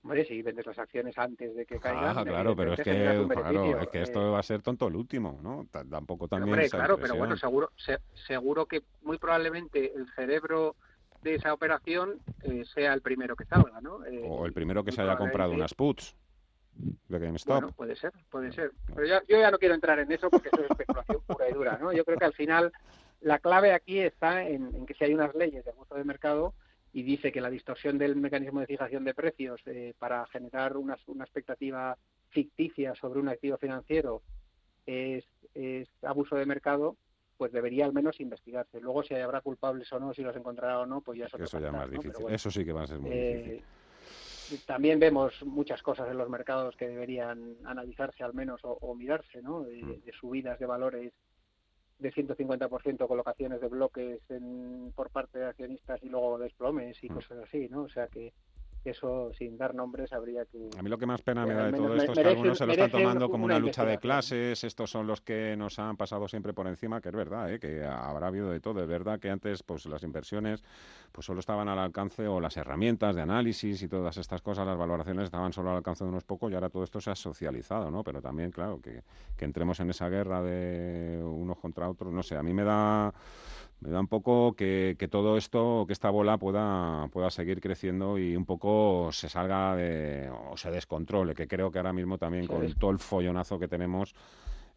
[0.01, 2.17] Hombre, si vendes las acciones antes de que caigan.
[2.17, 4.31] Ah, claro, pero es que, claro, es que esto eh.
[4.31, 5.67] va a ser tonto el último, ¿no?
[5.71, 6.53] Tampoco también.
[6.53, 7.71] Hombre, claro, pero bueno, seguro,
[8.27, 10.77] seguro que muy probablemente el cerebro
[11.21, 14.05] de esa operación eh, sea el primero que salga, ¿no?
[14.05, 16.15] Eh, o el primero que se haya comprado unas puts
[16.75, 17.55] de GameStop.
[17.55, 18.71] Bueno, puede ser, puede ser.
[18.95, 21.77] Pero yo ya no quiero entrar en eso porque eso es especulación pura y dura,
[21.77, 21.91] ¿no?
[21.91, 22.71] Yo creo que al final
[23.19, 26.53] la clave aquí está en, en que si hay unas leyes de abuso de mercado
[26.93, 30.97] y dice que la distorsión del mecanismo de fijación de precios eh, para generar una,
[31.07, 31.97] una, expectativa
[32.29, 34.21] ficticia sobre un activo financiero
[34.85, 35.23] es,
[35.53, 36.95] es, abuso de mercado,
[37.37, 38.81] pues debería al menos investigarse.
[38.81, 41.59] Luego si habrá culpables o no, si los encontrará o no, pues ya eso, eso
[41.59, 42.11] ya más difícil.
[42.13, 44.65] Bueno, eso sí que va a ser muy eh, difícil.
[44.65, 49.43] También vemos muchas cosas en los mercados que deberían analizarse al menos o, o mirarse,
[49.43, 49.61] ¿no?
[49.61, 50.01] De, Mm.
[50.05, 51.13] de subidas de valores
[51.99, 57.13] de 150% colocaciones de bloques en, por parte de accionistas y luego desplomes y Mm.
[57.13, 57.83] cosas así, ¿no?
[57.83, 58.33] O sea que
[58.85, 60.69] eso, sin dar nombres, habría que...
[60.77, 62.57] A mí lo que más pena me Al da de todo esto es que algunos
[62.57, 65.97] se lo están tomando como una lucha de clases, estos son los que nos han
[65.97, 67.59] pasado siempre por encima, que es verdad, ¿eh?
[67.59, 68.81] que habrá habido de todo.
[68.81, 70.63] Es verdad que antes pues las inversiones
[71.11, 74.77] pues solo estaban al alcance o las herramientas de análisis y todas estas cosas, las
[74.77, 77.91] valoraciones estaban solo al alcance de unos pocos y ahora todo esto se ha socializado,
[77.91, 78.03] ¿no?
[78.03, 79.03] Pero también, claro, que,
[79.35, 83.13] que entremos en esa guerra de unos contra otros, no sé, a mí me da
[83.81, 88.17] me da un poco que, que todo esto, que esta bola pueda, pueda seguir creciendo
[88.17, 92.45] y un poco se salga de, o se descontrole, que creo que ahora mismo también
[92.47, 94.15] con todo el follonazo que tenemos,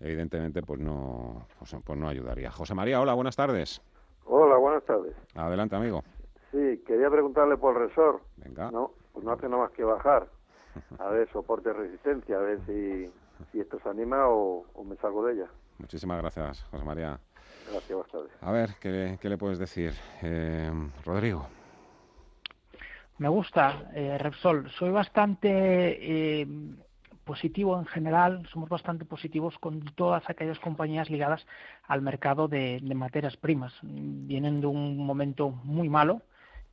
[0.01, 2.51] evidentemente pues no, pues, pues no ayudaría.
[2.51, 3.83] José María, hola, buenas tardes.
[4.25, 5.15] Hola, buenas tardes.
[5.35, 6.05] Adelante, amigo.
[6.53, 8.21] Sí, quería preguntarle por Resor.
[8.37, 8.71] Venga.
[8.71, 10.29] No, pues no hace nada más que bajar.
[10.99, 13.11] A ver, soporte resistencia, a ver si,
[13.51, 15.47] si esto se anima o, o me salgo de ella.
[15.79, 17.19] Muchísimas gracias, José María.
[17.71, 18.31] Gracias, buenas tardes.
[18.41, 19.93] A ver, ¿qué, qué le puedes decir?
[20.23, 20.71] Eh,
[21.05, 21.47] Rodrigo.
[23.19, 24.71] Me gusta eh, Repsol.
[24.73, 26.47] Soy bastante eh,
[27.25, 31.47] positivo en general, somos bastante positivos con todas aquellas compañías ligadas
[31.87, 33.73] al mercado de, de materias primas.
[33.83, 36.23] Vienen de un momento muy malo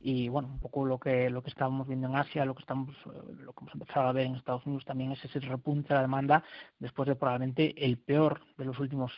[0.00, 2.96] y bueno, un poco lo que lo que estábamos viendo en Asia, lo que estamos
[3.06, 5.94] eh, lo que hemos empezado a ver en Estados Unidos también es ese repunte de
[5.94, 6.42] la demanda
[6.78, 9.12] después de probablemente el peor de los últimos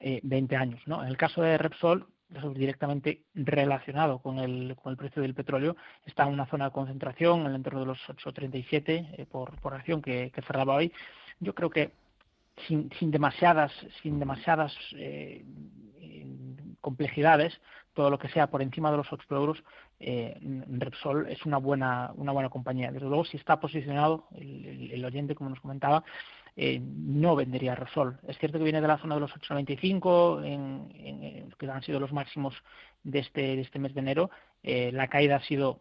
[0.00, 1.02] eh, 20 años, ¿no?
[1.02, 5.34] En el caso de Repsol eso es directamente relacionado con el, con el precio del
[5.34, 9.60] petróleo, está en una zona de concentración en el entorno de los 8.37 eh, por,
[9.60, 10.92] por acción que, cerraba hoy.
[11.38, 11.92] Yo creo que
[12.66, 15.44] sin, sin demasiadas, sin demasiadas eh,
[16.80, 17.60] complejidades,
[17.94, 19.62] todo lo que sea por encima de los 8 euros,
[20.00, 22.90] eh, Repsol es una buena, una buena compañía.
[22.90, 26.04] Desde luego, si está posicionado, el oyente, como nos comentaba,
[26.56, 28.18] eh, no vendería Repsol.
[28.26, 32.12] Es cierto que viene de la zona de los 8,95, en, que han sido los
[32.12, 32.54] máximos
[33.04, 34.30] de este, de este mes de enero.
[34.62, 35.80] Eh, la caída ha sido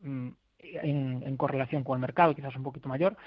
[0.00, 3.18] mm, en, correlación con el mercado, quizás un poquito mayor,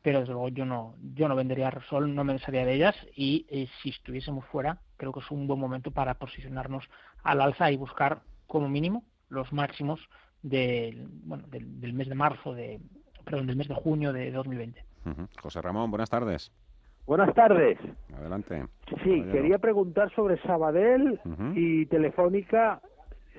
[0.00, 3.46] pero desde luego yo no, yo no vendería Repsol, no me desharía de ellas y
[3.50, 6.88] eh, si estuviésemos fuera, creo que es un buen momento para posicionarnos
[7.24, 10.00] al alza y buscar como mínimo los máximos
[10.42, 12.80] del, bueno, del, del mes de marzo, de,
[13.24, 14.91] perdón, del mes de junio de 2020.
[15.04, 15.28] Uh -huh.
[15.40, 16.52] José Ramón, buenas tardes.
[17.06, 17.78] Buenas tardes.
[18.14, 18.64] Adelante.
[18.86, 19.32] Sí, Caballero.
[19.32, 21.52] quería preguntar sobre Sabadell uh -huh.
[21.56, 22.80] y Telefónica,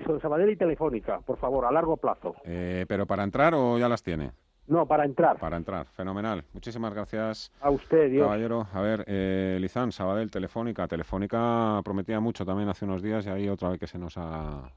[0.04, 2.34] sobre Sabadell y Telefónica, por favor, a largo plazo.
[2.44, 4.32] Eh, ¿Pero para entrar o ya las tiene?
[4.66, 5.38] No, para entrar.
[5.38, 6.42] Para entrar, fenomenal.
[6.54, 7.52] Muchísimas gracias.
[7.60, 8.24] A usted, Dios.
[8.26, 8.66] Caballero.
[8.72, 10.86] A ver, eh, Lizán, Sabadell, Telefónica.
[10.88, 14.70] Telefónica prometía mucho también hace unos días y ahí otra vez que se nos ha,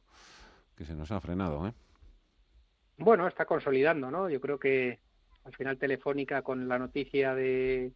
[0.75, 1.73] que se nos ha frenado, ¿eh?
[2.97, 4.29] Bueno, está consolidando, ¿no?
[4.29, 4.99] Yo creo que
[5.47, 7.93] al final Telefónica con la noticia de,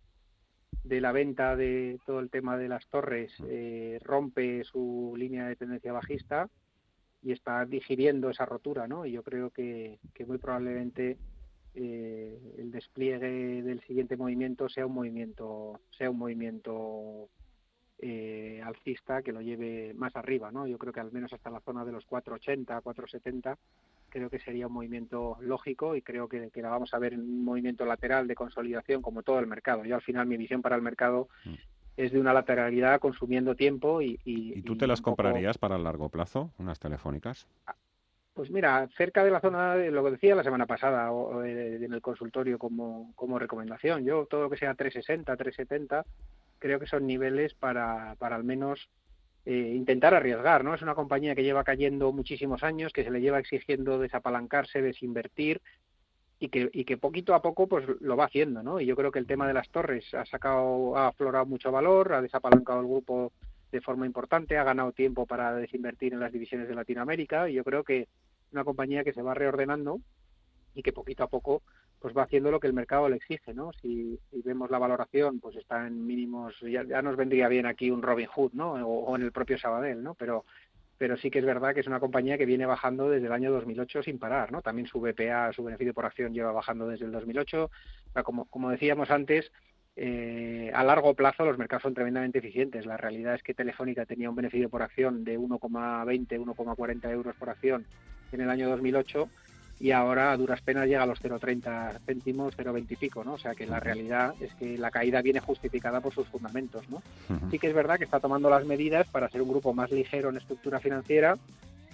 [0.86, 5.58] de la venta de todo el tema de las torres eh, rompe su línea de
[5.58, 6.50] tendencia bajista
[7.22, 9.06] y está digiriendo esa rotura, ¿no?
[9.06, 11.18] Y yo creo que, que muy probablemente
[11.76, 17.28] eh, el despliegue del siguiente movimiento sea un movimiento sea un movimiento
[18.00, 20.68] eh, alcista que lo lleve más arriba, ¿no?
[20.68, 23.58] Yo creo que al menos hasta la zona de los 480, 470
[24.12, 27.22] creo que sería un movimiento lógico y creo que, que, la vamos a ver en
[27.22, 29.84] un movimiento lateral de consolidación como todo el mercado.
[29.86, 31.54] Yo al final mi visión para el mercado mm.
[31.98, 34.20] es de una lateralidad consumiendo tiempo y...
[34.24, 35.62] ¿Y, ¿Y tú te las comprarías poco...
[35.62, 37.48] para el largo plazo, unas telefónicas?
[38.34, 41.44] Pues mira, cerca de la zona, de lo que decía la semana pasada o, o
[41.44, 46.06] en el consultorio como, como recomendación, yo todo lo que sea 360, 370,
[46.60, 48.90] creo que son niveles para, para al menos
[49.46, 50.74] eh, intentar arriesgar, ¿no?
[50.74, 55.62] Es una compañía que lleva cayendo muchísimos años, que se le lleva exigiendo desapalancarse, desinvertir
[56.40, 58.80] y que, y que poquito a poco pues lo va haciendo, ¿no?
[58.80, 62.14] Y yo creo que el tema de las torres ha sacado, ha aflorado mucho valor,
[62.14, 63.32] ha desapalancado el grupo
[63.72, 67.64] de forma importante, ha ganado tiempo para desinvertir en las divisiones de Latinoamérica y yo
[67.64, 68.08] creo que
[68.52, 70.02] una compañía que se va reordenando
[70.76, 71.64] y que poquito a poco
[72.02, 73.72] pues va haciendo lo que el mercado le exige, ¿no?
[73.74, 78.26] Si, vemos la valoración, pues está en mínimos, ya, nos vendría bien aquí un Robin
[78.26, 78.74] Hood, ¿no?
[78.74, 80.16] O, en el propio Sabadell, ¿no?
[80.16, 80.44] Pero
[80.98, 83.52] pero sí que es verdad que es una compañía que viene bajando desde el año
[83.52, 84.62] 2008 sin parar, ¿no?
[84.62, 87.72] También su BPA, su beneficio por acción, lleva bajando desde el 2008.
[88.24, 89.52] como, como decíamos antes,
[89.96, 92.86] eh, a largo plazo los mercados son tremendamente eficientes.
[92.86, 97.50] La realidad es que Telefónica tenía un beneficio por acción de 1,20, 1,40 euros por
[97.50, 97.88] acción
[98.32, 99.28] en el año 2008
[99.82, 103.34] y ahora a duras penas llega a los 0,30 céntimos, 0,20 y pico, ¿no?
[103.34, 107.02] O sea que la realidad es que la caída viene justificada por sus fundamentos, ¿no?
[107.50, 110.30] Sí que es verdad que está tomando las medidas para ser un grupo más ligero
[110.30, 111.36] en estructura financiera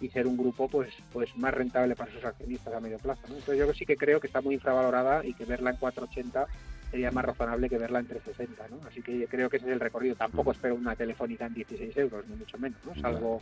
[0.02, 3.36] y ser un grupo pues pues más rentable para sus accionistas a medio plazo, ¿no?
[3.36, 6.45] Entonces yo sí que creo que está muy infravalorada y que verla en 4,80
[6.91, 8.88] sería más razonable que verla en 360, ¿no?
[8.88, 10.15] Así que creo que ese es el recorrido.
[10.15, 12.95] Tampoco espero una telefónica en 16 euros, ni mucho menos, ¿no?
[13.02, 13.41] Salvo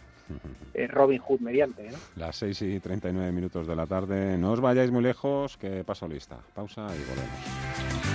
[0.74, 1.98] eh, Robin Hood mediante, ¿no?
[2.16, 4.38] Las 6 y 39 minutos de la tarde.
[4.38, 6.38] No os vayáis muy lejos, que paso lista.
[6.54, 8.15] Pausa y volvemos.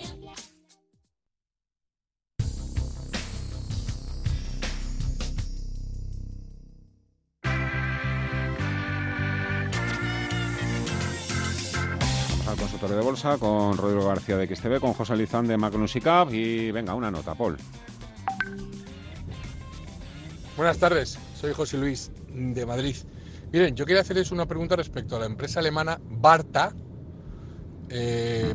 [12.89, 16.33] De bolsa, con Rodrigo García de XTV, con José Lizán de Magnus y Cap.
[16.33, 17.57] Y venga, una nota, Paul.
[20.57, 22.95] Buenas tardes, soy José Luis de Madrid.
[23.51, 26.73] Miren, yo quería hacerles una pregunta respecto a la empresa alemana Barta.
[27.89, 28.53] Eh,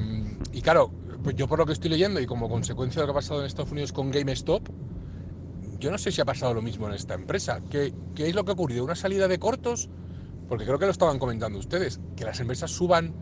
[0.53, 0.91] y claro,
[1.23, 3.41] pues yo por lo que estoy leyendo y como consecuencia de lo que ha pasado
[3.41, 4.69] en Estados Unidos con GameStop,
[5.79, 7.61] yo no sé si ha pasado lo mismo en esta empresa.
[7.71, 8.83] ¿Qué, ¿Qué, es lo que ha ocurrido?
[8.83, 9.89] ¿Una salida de cortos?
[10.49, 13.15] Porque creo que lo estaban comentando ustedes, que las empresas suban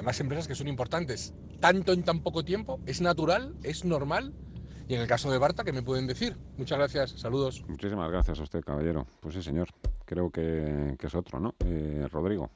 [0.00, 4.32] además empresas que son importantes, tanto en tan poco tiempo, es natural, es normal.
[4.88, 6.38] Y en el caso de Barta, ¿qué me pueden decir?
[6.56, 7.62] Muchas gracias, saludos.
[7.68, 9.06] Muchísimas gracias a usted, caballero.
[9.20, 9.68] Pues sí, señor,
[10.06, 11.54] creo que, es otro, ¿no?
[11.66, 12.50] Eh, Rodrigo.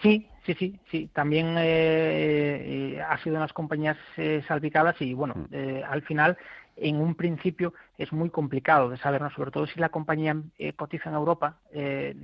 [0.00, 1.10] Sí, sí, sí, sí.
[1.12, 3.96] También eh, eh, ha sido unas compañías
[4.48, 5.54] salpicadas y, bueno, mm.
[5.88, 6.36] al final
[6.80, 11.08] en un principio es muy complicado de saber, sobre todo si la compañía eh, cotiza
[11.08, 12.14] en Europa, eh,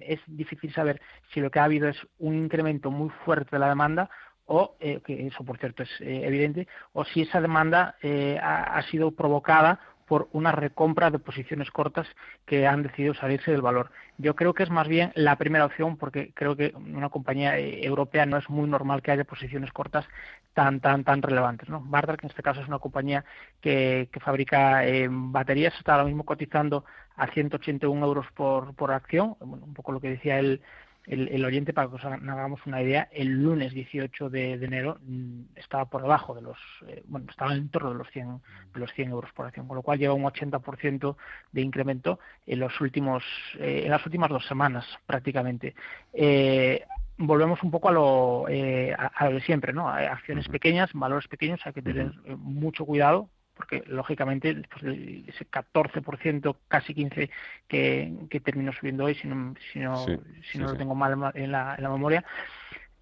[0.00, 1.00] es difícil saber
[1.32, 4.10] si lo que ha habido es un incremento muy fuerte de la demanda
[4.46, 7.96] o, eh, que eso por cierto es evidente, o si esa demanda
[8.42, 12.06] ha, sido provocada por una recompra de posiciones cortas
[12.46, 13.90] que han decidido salirse del valor.
[14.16, 17.84] Yo creo que es más bien la primera opción porque creo que una compañía eh,
[17.84, 20.06] europea no es muy normal que haya posiciones cortas
[20.54, 21.68] tan tan tan relevantes.
[21.68, 21.80] ¿no?
[21.84, 23.24] Barter, que en este caso es una compañía
[23.60, 26.84] que, fabrica eh, baterías, está ahora mismo cotizando
[27.16, 30.62] a 181 euros por, por acción, un poco lo que decía el,
[31.08, 35.86] el, oyente, para que os hagamos una idea, el lunes 18 de, enero mm, estaba
[35.86, 38.40] por debajo de los, eh, bueno, estaba en torno de los 100,
[38.74, 41.16] de los 100 euros por acción, con lo cual lleva un 80%
[41.52, 43.24] de incremento en los últimos,
[43.58, 45.74] eh, en las últimas dos semanas prácticamente.
[46.12, 46.84] Eh,
[47.16, 49.88] volvemos un poco a lo, a, lo de siempre, ¿no?
[49.88, 56.56] Acciones pequeñas, valores pequeños, hay que tener mucho cuidado porque lógicamente después de ese 14%,
[56.68, 57.30] casi 15%
[57.66, 60.06] que, que terminó subiendo hoy, si no, si no,
[60.50, 62.24] si no lo tengo mal en la, en la memoria,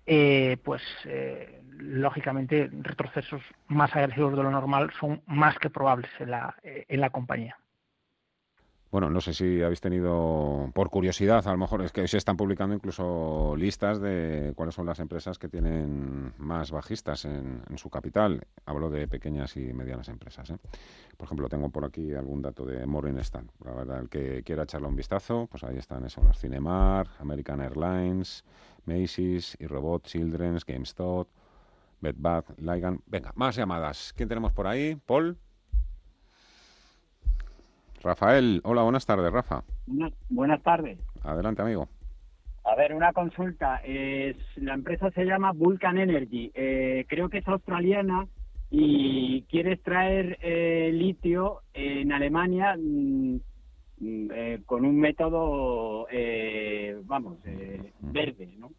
[0.06, 6.30] eh, pues eh, lógicamente retrocesos más agresivos de lo normal son más que probables en
[6.30, 7.58] la, en la compañía.
[8.96, 12.38] Bueno, no sé si habéis tenido, por curiosidad, a lo mejor es que se están
[12.38, 18.46] publicando incluso listas de cuáles son las empresas que tienen más bajistas en, su capital.
[18.64, 20.48] Hablo de pequeñas y medianas empresas.
[20.48, 20.56] ¿eh?
[21.14, 23.44] Por ejemplo, tengo por aquí algún dato de Morningstar.
[23.62, 27.60] La verdad, el que quiera echarle un vistazo, pues ahí están eso, las Cinemar, American
[27.60, 28.46] Airlines,
[28.86, 31.28] Macy's, iRobot, Children's, GameStop,
[32.00, 33.02] Bed Bath, Ligan.
[33.04, 34.14] Venga, más llamadas.
[34.16, 34.96] ¿Quién tenemos por ahí?
[35.04, 35.36] Paul.
[38.06, 39.64] Rafael, hola, buenas tardes, Rafa.
[40.28, 40.96] buenas tardes.
[41.24, 41.88] Adelante, amigo.
[42.62, 43.80] A ver, una consulta.
[43.84, 46.52] Es, la empresa se llama Vulcan Energy.
[46.54, 48.28] Eh, creo que es australiana
[48.70, 53.40] y quiere traer eh, litio en Alemania mm,
[53.98, 56.06] mm, eh, con un método,
[57.06, 57.38] vamos,
[58.02, 58.70] verde, ¿no?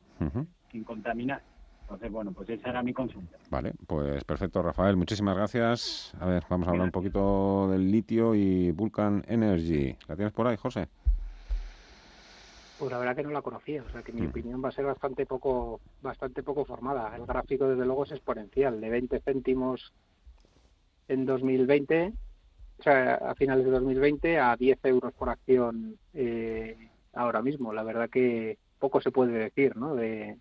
[0.71, 1.41] Sin contaminar.
[1.87, 3.37] Entonces, bueno, pues esa era mi consulta.
[3.49, 4.97] Vale, pues perfecto, Rafael.
[4.97, 6.13] Muchísimas gracias.
[6.19, 9.95] A ver, vamos a hablar un poquito del litio y Vulcan Energy.
[10.09, 10.89] ¿La tienes por ahí, José?
[12.77, 14.29] Pues la verdad que no la conocía, o sea que mi mm.
[14.29, 17.15] opinión va a ser bastante poco, bastante poco formada.
[17.15, 19.93] El gráfico desde luego es exponencial, de 20 céntimos
[21.07, 22.13] en 2020,
[22.79, 27.71] o sea, a finales de 2020 a 10 euros por acción eh, ahora mismo.
[27.71, 29.95] La verdad que poco se puede decir, ¿no?
[29.95, 30.37] De,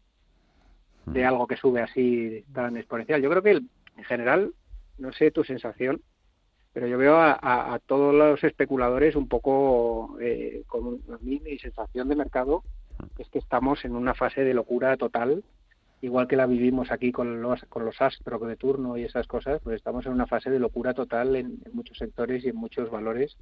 [1.06, 3.22] de algo que sube así tan exponencial.
[3.22, 4.52] Yo creo que en general,
[4.98, 6.02] no sé tu sensación,
[6.72, 12.08] pero yo veo a, todos los especuladores un poco eh, con a mí mi sensación
[12.08, 12.64] de mercado
[13.16, 15.42] es que estamos en una fase de locura total.
[16.02, 19.62] Igual que la vivimos aquí con los con los astro de turno y esas cosas
[19.64, 22.90] pues estamos en una fase de locura total en, en muchos sectores y en muchos
[22.90, 23.38] valores.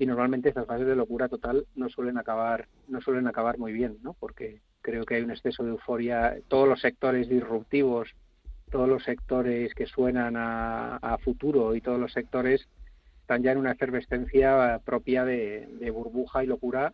[0.00, 3.98] Y normalmente estas fases de locura total no suelen acabar no suelen acabar muy bien
[4.02, 6.36] no porque creo que hay un exceso de euforia.
[6.46, 8.14] Todos los sectores disruptivos
[8.74, 12.66] todos los sectores que suenan a, futuro y todos los sectores
[13.20, 16.92] están ya en una efervescencia propia de, burbuja y locura.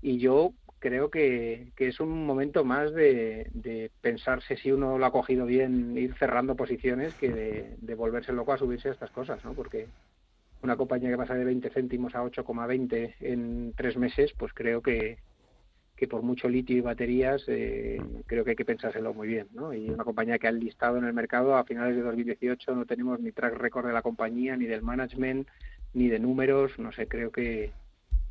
[0.00, 5.44] Y yo creo que, es un momento más de, pensarse si uno lo ha cogido
[5.44, 9.54] bien ir cerrando posiciones que de, de volverse loco a subirse a estas cosas no
[9.54, 9.88] porque
[10.62, 15.18] una compañía que pasa de 20 céntimos a 8,20 en tres meses, pues creo que,
[15.98, 19.48] que por mucho litio y baterías, eh, creo que hay que pensárselo muy bien.
[19.52, 19.74] ¿no?
[19.74, 23.18] Y una compañía que ha listado en el mercado a finales de 2018 no tenemos
[23.18, 25.48] ni track record de la compañía, ni del management,
[25.94, 26.78] ni de números.
[26.78, 27.72] No sé, creo que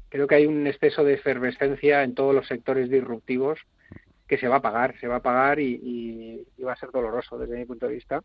[0.10, 3.60] creo que hay un exceso de efervescencia en todos los sectores disruptivos
[4.26, 7.38] que se va a pagar, se va a pagar y, y va a ser doloroso
[7.38, 8.24] desde mi punto de vista.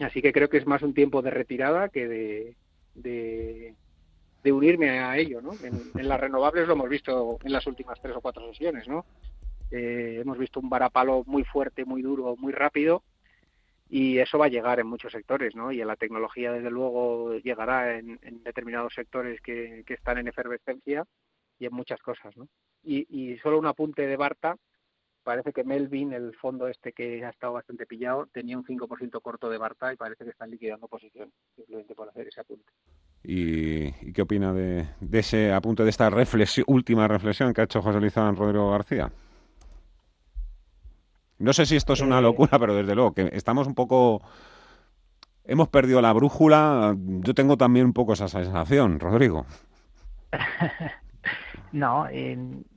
[0.00, 2.56] Así que creo que es más un tiempo de retirada que de,
[2.96, 3.74] de,
[4.52, 5.52] unirme a ello, ¿no?
[5.62, 9.06] En, las renovables lo hemos visto en las últimas tres o cuatro sesiones, ¿no?
[9.70, 13.02] Eh, hemos visto un varapalo muy fuerte, muy duro, muy rápido
[13.88, 15.72] y eso va a llegar en muchos sectores, ¿no?
[15.72, 21.04] Y en la tecnología, desde luego, llegará en, determinados sectores que, que, están en efervescencia
[21.58, 22.48] y en muchas cosas, ¿no?
[22.82, 24.56] Y, y solo un apunte de Barta,
[25.22, 29.50] parece que Melvin, el fondo este que ha estado bastante pillado, tenía un 5% corto
[29.50, 32.70] de Barta y parece que están liquidando posición, simplemente por hacer ese apunte.
[33.24, 38.00] ¿Y, qué opina de, ese apunte, de esta reflexión, última reflexión que ha hecho José
[38.00, 39.10] Lizán Rodrigo García?
[41.38, 42.22] No sé si esto es una eh.
[42.22, 44.22] locura, pero desde luego que estamos un poco...
[45.46, 46.96] Hemos perdido la brújula.
[46.96, 49.46] Yo tengo también un poco esa sensación, Rodrigo.
[51.74, 52.06] No,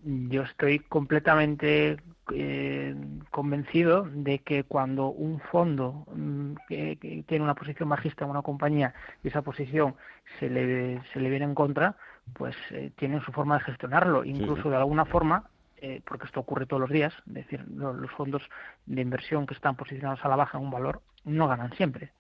[0.04, 1.98] yo estoy completamente
[2.34, 2.96] eh,
[3.32, 8.94] convencido de que cuando un fondo mm, que, tiene una posición bajista en una compañía
[9.24, 9.96] y esa posición
[10.40, 11.96] se le, se le viene en contra,
[12.34, 14.24] pues eh, tienen su forma de gestionarlo.
[14.24, 18.44] Incluso de alguna forma, eh, porque esto ocurre todos los días, es decir, los, fondos
[18.86, 22.12] de inversión que están posicionados a la baja en un valor no ganan siempre,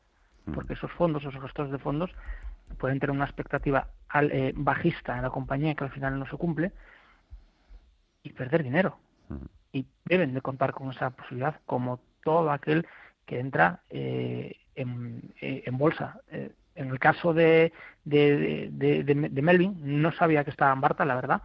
[0.45, 0.53] mm.
[0.53, 2.11] porque esos fondos, esos gestores de fondos,
[2.77, 6.71] pueden tener una expectativa eh, bajista en la compañía que al final no se cumple
[8.23, 8.97] y perder dinero.
[9.73, 12.87] Mm y deben de contar con esa posibilidad como todo aquel
[13.25, 16.21] que entra eh, en, eh, bolsa.
[16.31, 17.73] Eh, en el caso de,
[18.05, 21.41] de, Melvin, no sabía que estaba en Barta, la verdad,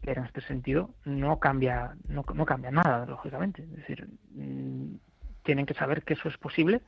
[0.00, 3.62] pero en este sentido no cambia, no, cambia nada, lógicamente.
[3.62, 4.94] Es decir, mm,
[5.42, 6.80] tienen que saber que eso es posible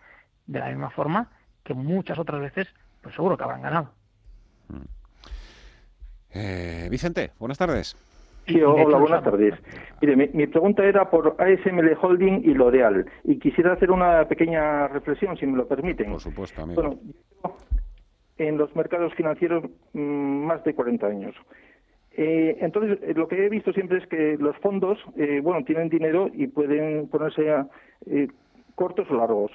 [0.46, 1.30] de la misma forma
[1.64, 2.68] que muchas otras veces,
[3.00, 3.92] pues seguro que habrán ganado.
[6.30, 7.96] Eh, Vicente, buenas tardes.
[8.46, 9.54] Sí, hola, buenas tardes.
[10.02, 13.06] Mire, mi, pregunta era por ASML Holding y L'Oreal.
[13.24, 16.10] Y quisiera hacer una pequeña reflexión, si me lo permiten.
[16.10, 16.82] Por supuesto, amigo.
[16.82, 16.98] Bueno,
[18.36, 21.34] en los mercados financieros mm, más de 40 años.
[22.16, 25.88] Eh, entonces, eh, lo que he visto siempre es que los fondos, eh, bueno, tienen
[25.88, 27.66] dinero y pueden ponerse a,
[28.74, 29.52] cortos o largos.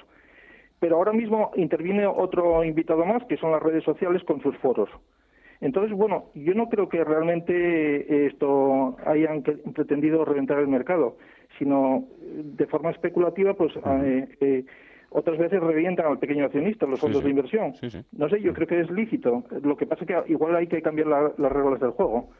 [0.78, 4.88] Pero ahora mismo interviene otro invitado más, que son las redes sociales con sus foros.
[5.60, 11.18] Entonces, bueno, yo no creo que realmente esto hayan pretendido reventar el mercado,
[11.58, 13.74] sino de forma especulativa, pues
[15.10, 17.74] otras veces revientan al pequeño accionista, los fondos de inversión.
[18.12, 19.44] No sé, yo creo que es lícito.
[19.62, 22.30] Lo que pasa es que igual hay que cambiar las reglas del juego.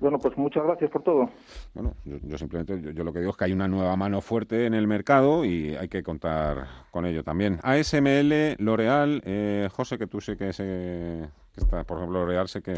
[0.00, 1.28] Bueno, pues muchas gracias por todo.
[1.74, 4.74] Bueno, yo, simplemente, yo, lo que digo es que hay una nueva mano fuerte en
[4.74, 7.58] el mercado y hay que contar con ello también.
[7.62, 12.74] ASML, L'Oreal, eh, José, que tú sé que, se, por ejemplo, L'Oreal sé que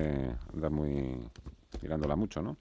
[0.53, 1.29] anda muy
[1.83, 2.57] mirándola mucho, ¿no?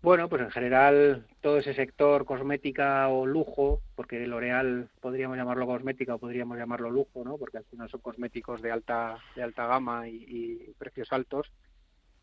[0.00, 6.14] Bueno, pues en general todo ese sector cosmética o lujo, porque L'Oreal podríamos llamarlo cosmética
[6.14, 7.36] o podríamos llamarlo lujo, ¿no?
[7.36, 11.52] Porque al final son cosméticos de alta de alta gama y precios altos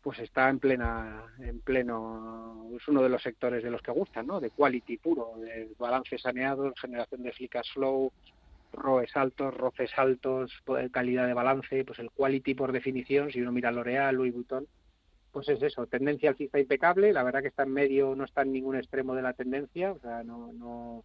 [0.02, 4.26] pues está en plena, en pleno, es uno de los sectores de los que gustan,
[4.26, 4.40] ¿no?
[4.40, 8.12] De quality puro, de balance saneado, generación de flicas slow,
[8.72, 10.52] ROEs altos, roces altos,
[10.90, 14.66] calidad de balance, pues el quality por definición, si uno mira L'Oreal, Louis Vuitton,
[15.30, 18.52] pues es eso, tendencia alcista impecable, la verdad que está en medio, no está en
[18.52, 21.04] ningún extremo de la tendencia, o sea, no, no,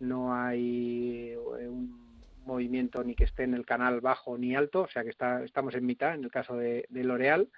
[0.00, 2.06] no hay un
[2.44, 5.74] movimiento ni que esté en el canal bajo ni alto, o sea que está, estamos
[5.74, 7.48] en mitad en el caso de, de L'Oreal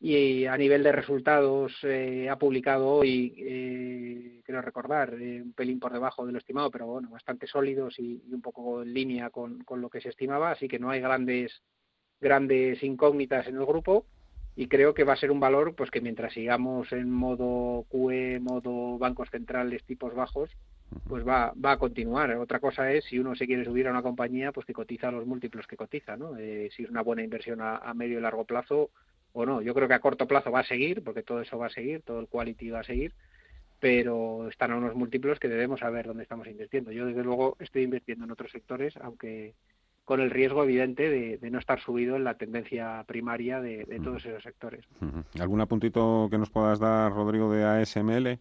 [0.00, 3.87] y a nivel de resultados eh, ha publicado hoy, eh,
[4.48, 8.22] quiero recordar, eh, un pelín por debajo de lo estimado, pero bueno, bastante sólidos y,
[8.32, 11.60] un poco en línea con, con, lo que se estimaba, así que no hay grandes
[12.18, 14.06] grandes incógnitas en el grupo
[14.56, 18.40] y creo que va a ser un valor pues que mientras sigamos en modo QE,
[18.40, 20.48] modo bancos centrales tipos bajos,
[21.06, 22.34] pues va, va a continuar.
[22.38, 25.26] Otra cosa es si uno se quiere subir a una compañía, pues que cotiza los
[25.26, 26.36] múltiplos que cotiza, ¿no?
[26.36, 28.88] si es una buena inversión a, a medio y largo plazo,
[29.32, 29.60] o no.
[29.60, 32.02] Yo creo que a corto plazo va a seguir, porque todo eso va a seguir,
[32.02, 33.12] todo el quality va a seguir,
[33.80, 36.90] pero están a unos múltiplos que debemos saber dónde estamos invirtiendo.
[36.90, 39.54] Yo, desde luego, estoy invirtiendo en otros sectores, aunque
[40.04, 44.42] con el riesgo evidente de, no estar subido en la tendencia primaria de, todos esos
[44.42, 44.86] sectores.
[45.38, 48.38] ¿Algún apuntito que nos puedas dar, Rodrigo, de ASML?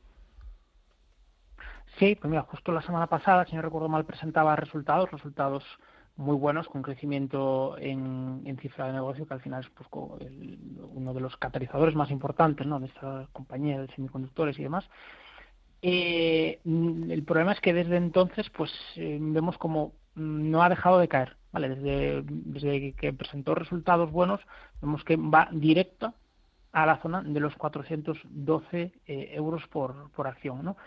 [1.97, 5.65] Sí, pues mira, justo la semana pasada, si no recuerdo mal, presentaba resultados, resultados
[6.15, 11.21] muy buenos, con crecimiento en, cifra de negocio, que al final es pues, uno de
[11.21, 12.79] los catalizadores más importantes ¿no?
[12.79, 14.89] de esta compañía de semiconductores y demás.
[15.81, 21.07] Eh, el problema es que desde entonces pues eh, vemos como no ha dejado de
[21.07, 21.37] caer.
[21.51, 21.69] ¿vale?
[21.69, 24.41] Desde, desde que presentó resultados buenos,
[24.81, 26.13] vemos que va directo
[26.71, 30.63] a la zona de los 412 eh, euros por, por acción.
[30.63, 30.77] ¿no?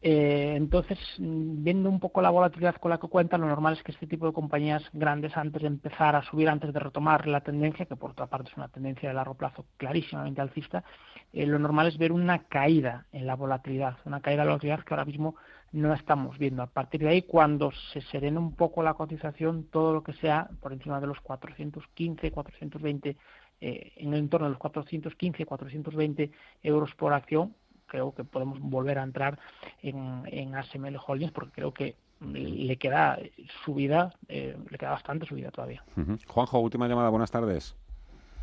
[0.00, 3.82] Eh, entonces, mm, viendo un poco la volatilidad con la que cuentan, lo normal es
[3.82, 7.40] que este tipo de compañías grandes, antes de empezar a subir, antes de retomar la
[7.40, 10.84] tendencia, que por otra parte es una tendencia de largo plazo clarísimamente alcista,
[11.32, 14.84] eh, lo normal es ver una caída en la volatilidad, una caída de la volatilidad
[14.84, 15.34] que ahora mismo
[15.72, 16.62] no estamos viendo.
[16.62, 20.48] A partir de ahí, cuando se serene un poco la cotización, todo lo que sea
[20.60, 23.16] por encima de los 415, 420,
[23.60, 26.30] eh, en el entorno de los 415, 420
[26.62, 27.54] euros por acción,
[27.88, 29.38] creo que podemos volver a entrar
[29.82, 33.18] en, en ASML Holdings porque creo que le queda
[33.64, 35.82] subida, eh, le queda bastante subida todavía.
[36.26, 37.76] Juanjo, última llamada, buenas tardes.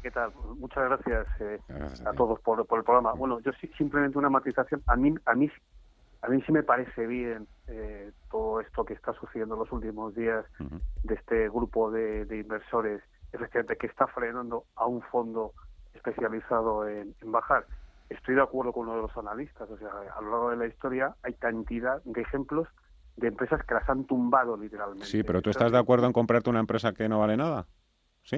[0.01, 0.31] ¿Qué tal?
[0.57, 1.59] Muchas gracias, eh,
[2.05, 3.13] a, todos por, el programa.
[3.13, 4.81] Bueno, yo sí, simplemente una matización.
[4.85, 5.49] A mí, a mí,
[6.21, 10.13] a mí sí me parece bien eh, todo esto que está sucediendo en los últimos
[10.13, 10.45] días
[11.03, 13.01] de este grupo de, inversores,
[13.33, 15.53] efectivamente, que está frenando a un fondo
[15.95, 17.65] especializado en bajar
[18.09, 19.69] estoy de acuerdo con uno de los analistas.
[19.69, 22.67] O sea, a lo largo de la historia hay cantidad de ejemplos
[23.15, 25.05] de empresas que las han tumbado literalmente.
[25.05, 27.65] Sí, pero ¿tú estás de acuerdo en comprarte una empresa que no vale nada?
[28.23, 28.37] ¿Sí?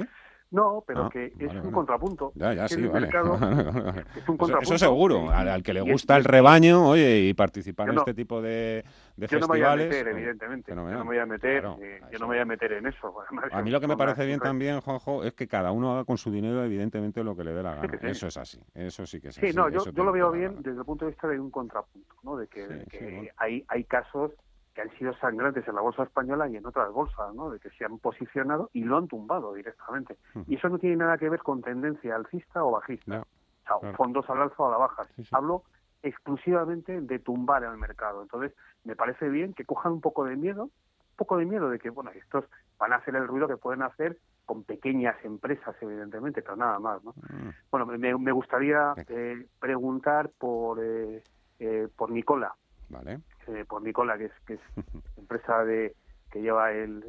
[0.50, 2.32] No, pero ah, que es un contrapunto.
[2.36, 3.08] Ya, ya, sí, vale.
[3.08, 4.60] es un contrapunto.
[4.62, 5.30] Eso, seguro.
[5.30, 8.84] Al, que le gusta el rebaño, oye, y participar en este tipo de,
[9.18, 9.48] de yo festivales.
[9.48, 10.72] no me voy a meter, evidentemente.
[10.72, 13.14] yo no me voy a meter, eh, yo no me voy a meter en eso.
[13.52, 16.18] a mí lo que me parece bien también, Juanjo, es que cada uno haga con
[16.18, 18.00] su dinero, evidentemente, lo que le dé la gana.
[18.04, 18.60] Eso es así.
[18.74, 19.48] Eso sí que es así.
[19.48, 22.16] Sí, no, yo, yo lo veo bien desde el punto de vista de un contrapunto,
[22.24, 22.38] ¿no?
[22.38, 24.32] De que, que hay, hay casos
[24.78, 27.50] que han sido sangrantes en la bolsa española y en otras bolsas, ¿no?
[27.50, 30.18] De que se han posicionado y lo han tumbado directamente.
[30.46, 33.24] Y eso no tiene nada que ver con tendencia alcista o bajista.
[33.72, 35.08] O sea, fondos al alza o a la baja.
[35.32, 35.64] Hablo
[36.04, 38.22] exclusivamente de tumbar el mercado.
[38.22, 38.54] Entonces,
[38.84, 41.90] me parece bien que cojan un poco de miedo, un poco de miedo de que,
[41.90, 42.46] bueno, estos
[42.78, 47.04] van a hacer el ruido que pueden hacer con pequeñas empresas, evidentemente, pero nada más,
[47.04, 47.14] ¿no?
[47.14, 47.50] Mm.
[47.72, 51.24] Bueno, me, me gustaría eh, preguntar por, eh,
[51.58, 52.54] eh, por Nicola.
[52.90, 53.22] Vale.
[53.68, 54.62] Por Nicola, que es, que es
[55.18, 55.96] empresa de
[56.32, 57.00] que lleva el,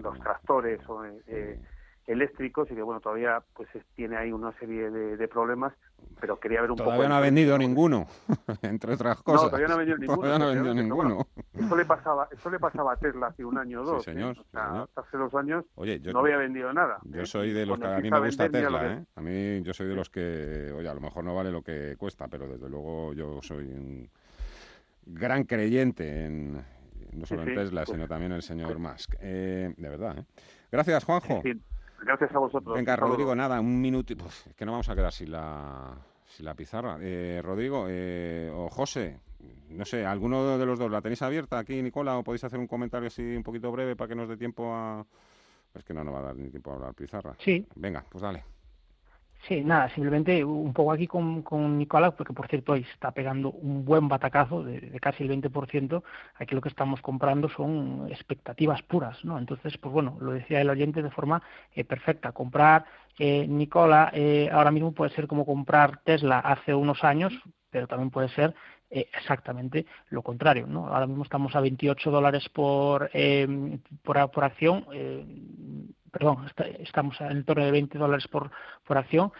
[0.00, 1.02] los tractores o,
[2.06, 5.72] eléctricos y que bueno todavía pues tiene ahí una serie de, problemas
[6.20, 8.06] pero quería ver un poco todavía no ha vendido ninguno
[8.62, 11.26] entre otras cosas no todavía no ha vendido ninguno, todavía no ha vendido ninguno.
[11.54, 14.38] eso le pasaba eso le pasaba a Tesla hace un año o dos sí, señor,
[14.38, 17.26] o sea, hace dos años oye, yo, no había vendido nada yo ¿eh?
[17.26, 19.04] soy de los que a mí me gusta Tesla ¿eh?
[19.16, 21.96] a mí yo soy de los que oye a lo mejor no vale lo que
[21.96, 24.10] cuesta pero desde luego yo soy un
[25.06, 26.62] gran creyente en
[27.12, 29.14] no solo en Tesla, pues sino también en el señor Musk.
[29.20, 30.24] Eh, de verdad, ¿eh?
[30.70, 31.42] Gracias, Juanjo.
[32.04, 32.76] Gracias a vosotros.
[32.76, 34.14] Venga, Rodrigo, nada, un minuto.
[34.56, 35.96] que no vamos a quedar sin la,
[36.26, 36.98] sin la pizarra.
[37.00, 39.20] Eh, Rodrigo eh, o José,
[39.70, 42.18] no sé, ¿alguno de los dos la tenéis abierta aquí, Nicola?
[42.18, 45.06] ¿O podéis hacer un comentario así un poquito breve para que nos dé tiempo a...?
[45.72, 47.34] Pues que no nos va a dar ni tiempo a hablar pizarra.
[47.38, 47.66] Sí.
[47.74, 48.44] Venga, pues dale.
[49.48, 51.86] Sí, nada, simplemente un poco aquí con, con
[52.16, 56.02] porque por cierto hoy está pegando un buen batacazo de, casi el 20%.
[56.36, 59.38] Aquí lo que estamos comprando son expectativas puras, ¿no?
[59.38, 61.42] Entonces, pues bueno, lo decía el oyente de forma
[61.74, 62.32] eh, perfecta.
[62.32, 62.86] Comprar
[63.18, 67.34] eh, Nicola eh, ahora mismo puede ser como comprar Tesla hace unos años,
[67.68, 68.54] pero también puede ser
[68.88, 70.66] eh, exactamente lo contrario.
[70.66, 70.88] ¿no?
[70.88, 73.10] Ahora mismo estamos a 28 dólares por,
[74.02, 74.86] por, acción
[76.14, 76.46] perdón,
[76.78, 78.50] estamos en torno de 20 dólares por,
[78.86, 79.32] por acción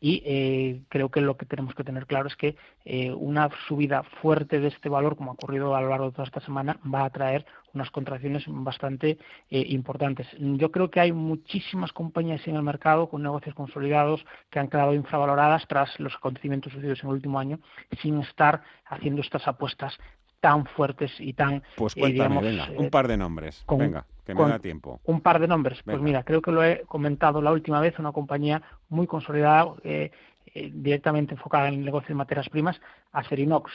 [0.00, 4.02] y eh, creo que lo que tenemos que tener claro es que eh, una subida
[4.02, 7.04] fuerte de este valor, como ha ocurrido a lo largo de toda esta semana, va
[7.04, 9.18] a traer unas contracciones bastante
[9.48, 10.26] eh, importantes.
[10.40, 14.92] Yo creo que hay muchísimas compañías en el mercado con negocios consolidados que han quedado
[14.92, 17.60] infravaloradas tras los acontecimientos sucedidos en el último año,
[18.00, 19.96] sin estar haciendo estas apuestas
[20.42, 21.62] tan fuertes y tan...
[21.76, 25.00] Pues cuéntame, venga, un par de nombres, venga que me da tiempo.
[25.04, 25.82] Un par de nombres.
[25.84, 30.10] Pues mira, creo que lo he comentado la última vez, una compañía muy consolidada, eh,
[30.54, 32.80] eh, directamente enfocada en el negocio de materias primas,
[33.12, 33.72] Acerinox.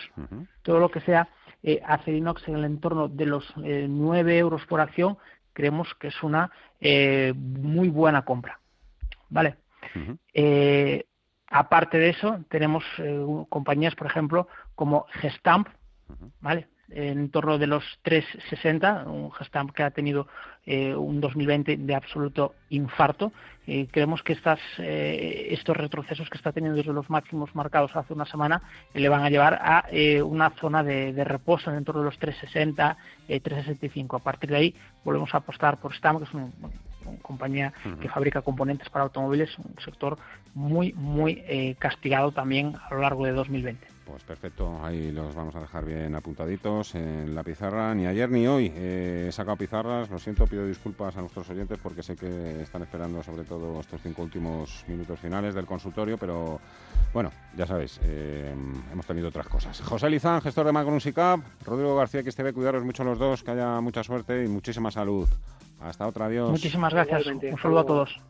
[0.61, 1.28] Todo lo que sea
[1.63, 5.18] eh, Acerinox en el entorno de los eh, 9 euros por acción,
[5.53, 8.59] creemos que es una muy buena compra.
[9.30, 9.57] ¿Vale?
[11.49, 12.84] aparte de eso, tenemos
[13.49, 15.68] compañías, por ejemplo, como Gestamp,
[16.41, 16.68] ¿vale?
[16.89, 20.28] en torno de los 3,60, un Gestamp que ha tenido
[20.66, 23.34] eh, un 2020 de absoluto infarto.
[23.66, 28.14] Eh, creemos que estas, eh, estos retrocesos que está teniendo desde los máximos marcados hace
[28.14, 28.62] una semana
[28.93, 29.86] le van a llevar a
[30.24, 32.95] una zona de, reposo en torno de los 3,60,
[33.28, 34.16] 3,65.
[34.16, 36.49] A partir de ahí volvemos a apostar por Stamp, que es una
[37.22, 40.18] compañía que fabrica componentes para automóviles, un sector
[40.53, 43.97] muy, muy castigado también a lo largo de 2020.
[44.08, 47.93] Pues perfecto, ahí los vamos a dejar bien apuntaditos en la pizarra.
[47.93, 52.01] Ni ayer ni hoy he sacado pizarras, lo siento, pido disculpas a nuestros oyentes porque
[52.01, 56.62] sé que están esperando sobre todo estos cinco últimos minutos finales del consultorio, pero
[57.14, 58.55] bueno, ya sabéis, eh,
[58.93, 59.82] hemos tenido otras cosas.
[59.82, 63.43] José Lizán, gestor de Magnus y Cap, Rodrigo García, que esté cuidaros mucho los dos,
[63.43, 65.28] que haya mucha suerte y muchísima salud.
[65.82, 66.49] Hasta otra, adiós.
[66.49, 68.22] Muchísimas gracias, un saludo a todos.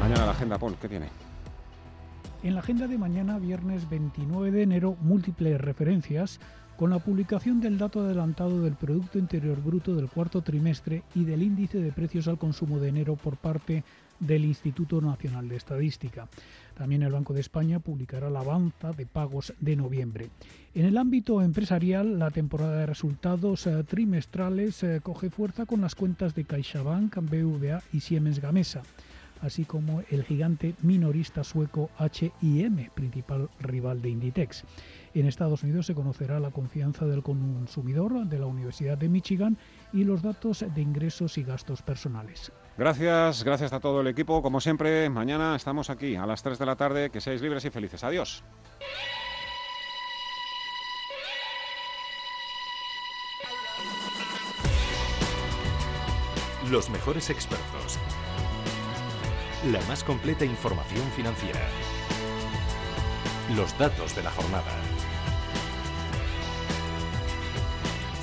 [0.00, 1.29] Mañana la agenda, Paul, ¿qué tiene?
[2.42, 6.40] En la agenda de mañana, viernes 29 de enero, múltiples referencias
[6.78, 11.42] con la publicación del dato adelantado del Producto Interior Bruto del cuarto trimestre y del
[11.42, 13.84] índice de precios al consumo de enero por parte
[14.18, 16.28] del Instituto Nacional de Estadística.
[16.78, 20.30] También el Banco de España publicará la avanza de pagos de noviembre.
[20.74, 25.94] En el ámbito empresarial, la temporada de resultados eh, trimestrales eh, coge fuerza con las
[25.94, 28.82] cuentas de CaixaBank, BVA y Siemens Gamesa
[29.40, 34.64] así como el gigante minorista sueco HIM, principal rival de Inditex.
[35.14, 39.56] En Estados Unidos se conocerá la confianza del consumidor de la Universidad de Michigan
[39.92, 42.52] y los datos de ingresos y gastos personales.
[42.78, 44.40] Gracias, gracias a todo el equipo.
[44.40, 47.10] Como siempre, mañana estamos aquí a las 3 de la tarde.
[47.10, 48.04] Que seáis libres y felices.
[48.04, 48.44] Adiós.
[56.70, 57.98] Los mejores expertos
[59.64, 61.60] la más completa información financiera.
[63.54, 64.72] Los datos de la jornada.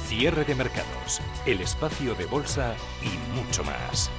[0.08, 4.10] Cierre de mercados, el espacio de bolsa y mucho más.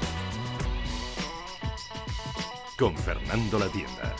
[2.79, 4.15] Con Fernando La Tienda.